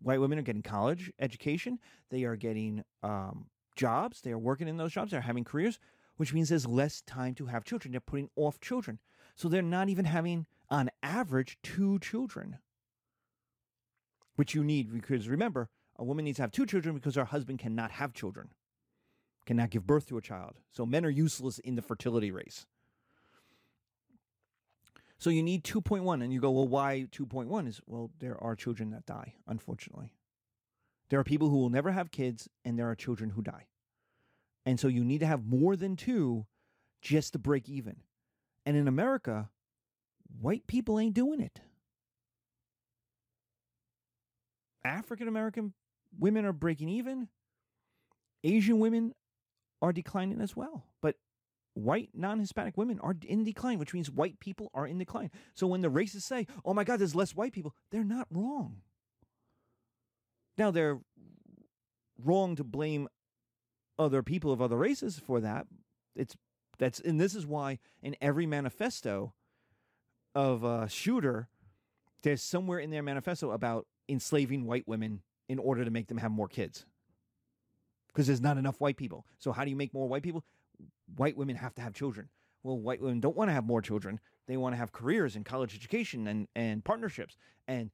[0.00, 1.78] white women are getting college education,
[2.10, 3.46] they are getting um,
[3.76, 5.78] jobs, they are working in those jobs, they're having careers,
[6.16, 7.92] which means there's less time to have children.
[7.92, 8.98] They're putting off children.
[9.36, 12.58] So they're not even having, on average, two children,
[14.34, 17.58] which you need because remember, a woman needs to have two children because her husband
[17.58, 18.50] cannot have children,
[19.48, 20.58] cannot give birth to a child.
[20.70, 22.66] So men are useless in the fertility race.
[25.16, 26.22] So you need 2.1.
[26.22, 27.66] And you go, well, why 2.1?
[27.66, 30.12] Is, well, there are children that die, unfortunately.
[31.08, 33.64] There are people who will never have kids, and there are children who die.
[34.66, 36.44] And so you need to have more than two
[37.00, 37.96] just to break even.
[38.66, 39.48] And in America,
[40.42, 41.62] white people ain't doing it.
[44.84, 45.72] African American
[46.18, 47.28] women are breaking even.
[48.44, 49.14] Asian women
[49.80, 50.86] are declining as well.
[51.00, 51.16] But
[51.74, 55.30] white non Hispanic women are in decline, which means white people are in decline.
[55.54, 58.82] So when the racists say, oh my God, there's less white people, they're not wrong.
[60.56, 60.98] Now, they're
[62.22, 63.08] wrong to blame
[63.98, 65.66] other people of other races for that.
[66.16, 66.36] It's
[66.78, 69.34] that's and this is why in every manifesto
[70.34, 71.48] of a shooter,
[72.22, 76.30] there's somewhere in their manifesto about enslaving white women in order to make them have
[76.30, 76.86] more kids.
[78.08, 79.26] Because there's not enough white people.
[79.38, 80.44] So how do you make more white people?
[81.16, 82.28] white women have to have children.
[82.62, 84.20] Well, white women don't want to have more children.
[84.46, 87.36] They want to have careers and college education and, and partnerships.
[87.66, 87.90] And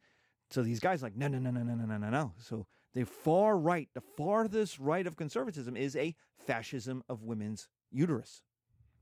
[0.50, 2.32] so these guys like, no, no, no, no, no, no, no, no, no.
[2.38, 6.14] So the far right, the farthest right of conservatism is a
[6.46, 8.42] fascism of women's uterus.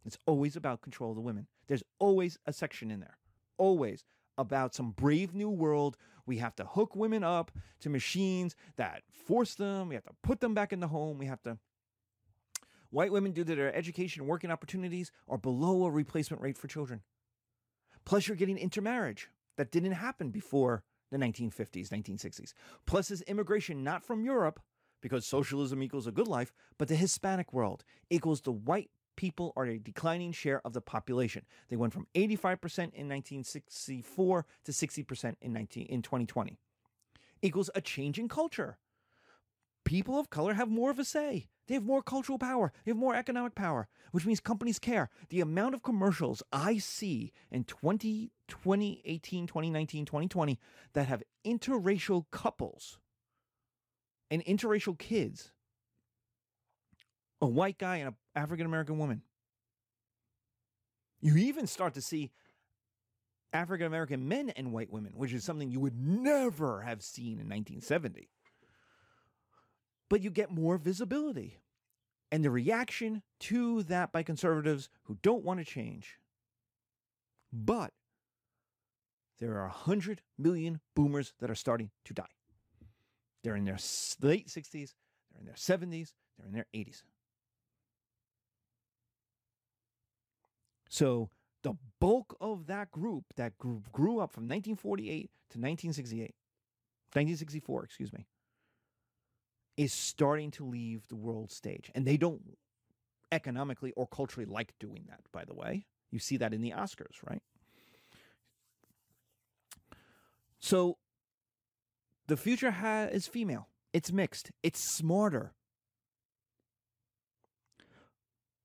[0.05, 1.47] It's always about control of the women.
[1.69, 3.19] There's always a section in there,
[3.57, 4.05] always
[4.39, 5.97] about some brave new world.
[6.27, 9.89] We have to hook women up to machines that force them.
[9.89, 11.19] We have to put them back in the home.
[11.19, 11.59] We have to
[12.93, 16.69] White women, due to their education and working opportunities, are below a replacement rate for
[16.69, 17.01] children.
[18.05, 22.53] Plus, you're getting intermarriage that didn't happen before the 1950s, 1960s.
[22.85, 24.61] Plus, is immigration not from Europe,
[25.01, 29.67] because socialism equals a good life, but the Hispanic world equals the white people are
[29.67, 31.45] a declining share of the population.
[31.69, 36.59] They went from 85% in 1964 to 60% in, 19, in 2020.
[37.43, 38.79] Equals a change in culture.
[39.85, 41.49] People of color have more of a say.
[41.67, 42.73] They have more cultural power.
[42.85, 45.11] They have more economic power, which means companies care.
[45.29, 50.59] The amount of commercials I see in 20, 2018, 2019, 2020
[50.93, 52.99] that have interracial couples
[54.31, 55.53] and interracial kids,
[57.41, 59.23] a white guy and an African American woman.
[61.21, 62.31] You even start to see
[63.53, 67.49] African American men and white women, which is something you would never have seen in
[67.49, 68.29] 1970
[70.13, 71.63] but you get more visibility.
[72.31, 76.19] And the reaction to that by conservatives who don't want to change
[77.51, 77.95] But
[79.39, 82.27] there are 100 million boomers that are starting to die.
[83.43, 83.79] They're in their
[84.21, 84.93] late 60s,
[85.33, 87.05] they're in their 70s, they're in their 80s.
[90.93, 91.31] So
[91.63, 96.35] the bulk of that group that grew, up from 1948 to 1968,
[97.15, 98.27] 1964, excuse me,
[99.79, 101.91] is starting to leave the world stage.
[101.95, 102.43] And they don't
[103.31, 105.87] economically or culturally like doing that, by the way.
[106.11, 107.41] You see that in the Oscars, right?
[110.61, 110.99] So
[112.27, 113.69] the future ha- is female.
[113.95, 114.51] It's mixed.
[114.63, 115.55] It's smarter.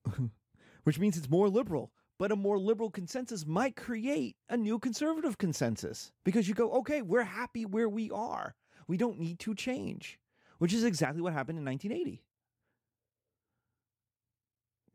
[0.84, 1.94] Which means it's more liberal.
[2.20, 7.02] But a more liberal consensus might create a new conservative consensus because you go, okay,
[7.02, 8.56] we're happy where we are.
[8.88, 10.20] We don't need to change,
[10.58, 12.24] which is exactly what happened in 1980.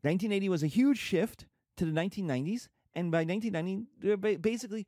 [0.01, 1.45] 1980 was a huge shift
[1.77, 2.67] to the 1990s.
[2.93, 4.85] And by 1990, basically,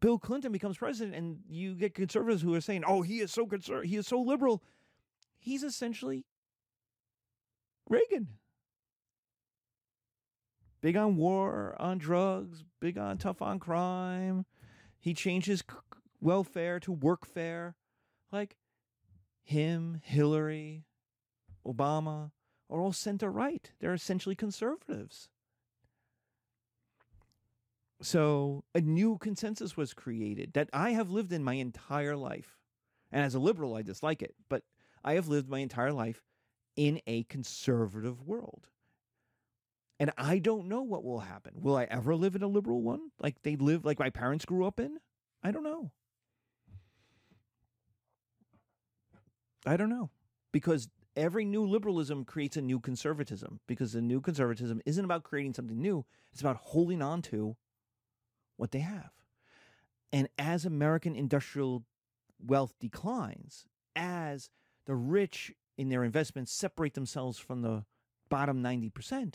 [0.00, 3.46] Bill Clinton becomes president, and you get conservatives who are saying, "Oh, he is so
[3.46, 3.88] conservative.
[3.88, 4.62] He is so liberal."
[5.38, 6.26] He's essentially
[7.88, 8.28] Reagan.
[10.84, 14.44] Big on war, on drugs, big on tough on crime.
[15.00, 15.64] He changes
[16.20, 17.72] welfare to workfare.
[18.30, 18.58] Like
[19.42, 20.84] him, Hillary,
[21.66, 22.32] Obama
[22.68, 23.72] are all center right.
[23.80, 25.30] They're essentially conservatives.
[28.02, 32.58] So a new consensus was created that I have lived in my entire life.
[33.10, 34.64] And as a liberal, I dislike it, but
[35.02, 36.22] I have lived my entire life
[36.76, 38.68] in a conservative world.
[40.00, 41.54] And I don't know what will happen.
[41.56, 43.10] Will I ever live in a liberal one?
[43.20, 44.98] Like they live, like my parents grew up in?
[45.42, 45.92] I don't know.
[49.64, 50.10] I don't know.
[50.52, 55.54] Because every new liberalism creates a new conservatism because the new conservatism isn't about creating
[55.54, 57.56] something new, it's about holding on to
[58.56, 59.10] what they have.
[60.12, 61.84] And as American industrial
[62.44, 63.66] wealth declines,
[63.96, 64.50] as
[64.86, 67.84] the rich in their investments separate themselves from the
[68.28, 69.34] bottom 90%,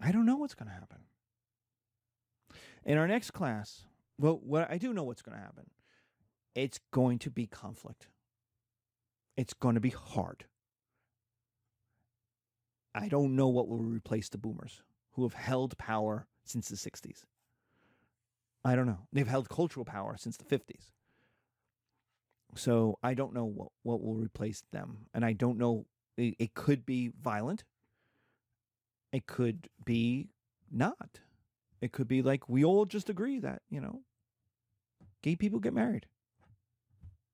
[0.00, 0.98] I don't know what's going to happen.
[2.84, 3.84] In our next class,
[4.18, 5.70] well, what I do know what's going to happen.
[6.54, 8.08] It's going to be conflict.
[9.36, 10.44] It's going to be hard.
[12.94, 14.82] I don't know what will replace the boomers
[15.12, 17.24] who have held power since the 60s.
[18.64, 19.06] I don't know.
[19.12, 20.92] They've held cultural power since the 50s.
[22.54, 25.06] So I don't know what, what will replace them.
[25.12, 25.86] And I don't know.
[26.16, 27.64] It, it could be violent.
[29.16, 30.28] It could be
[30.70, 31.20] not.
[31.80, 34.02] It could be like we all just agree that, you know,
[35.22, 36.04] gay people get married.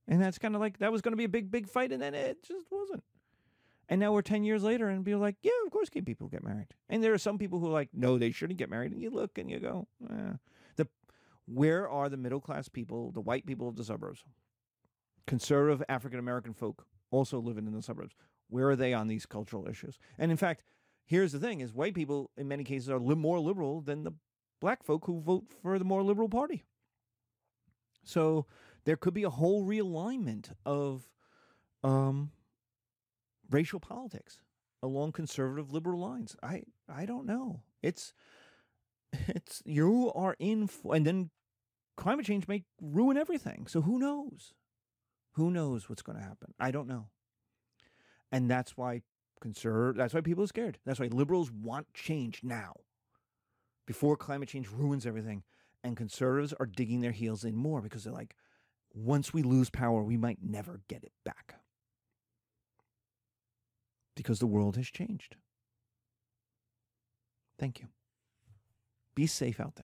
[0.07, 1.91] And that's kind of like that was going to be a big, big fight.
[1.91, 3.03] And then it just wasn't.
[3.89, 6.45] And now we're 10 years later and be like, yeah, of course gay people get
[6.45, 6.69] married.
[6.89, 8.93] And there are some people who are like, no, they shouldn't get married.
[8.93, 10.35] And you look and you go, eh.
[10.77, 10.87] the,
[11.47, 14.23] where are the middle class people, the white people of the suburbs?
[15.27, 18.15] Conservative African American folk also living in the suburbs.
[18.49, 19.99] Where are they on these cultural issues?
[20.17, 20.63] And in fact,
[21.05, 24.13] here's the thing is white people in many cases are li- more liberal than the
[24.61, 26.65] black folk who vote for the more liberal party.
[28.05, 28.47] So
[28.85, 31.09] there could be a whole realignment of
[31.85, 32.31] um,
[33.51, 34.39] racial politics
[34.83, 36.37] along conservative liberal lines.
[36.43, 37.63] I I don't know.
[37.83, 38.13] It's
[39.13, 41.31] it's you are in for, and then
[41.97, 43.67] climate change may ruin everything.
[43.67, 44.55] So who knows?
[45.35, 46.53] Who knows what's going to happen?
[46.61, 47.09] I don't know.
[48.31, 49.03] And that's why
[49.43, 50.79] conserve that's why people are scared.
[50.87, 52.75] That's why liberals want change now.
[53.87, 55.43] Before climate change ruins everything
[55.85, 58.37] and conservatives are digging their heels in more because they're like
[58.95, 61.57] once we lose power, we might never get it back
[64.15, 65.37] because the world has changed.
[67.59, 67.87] Thank you.
[69.15, 69.81] Be safe out there.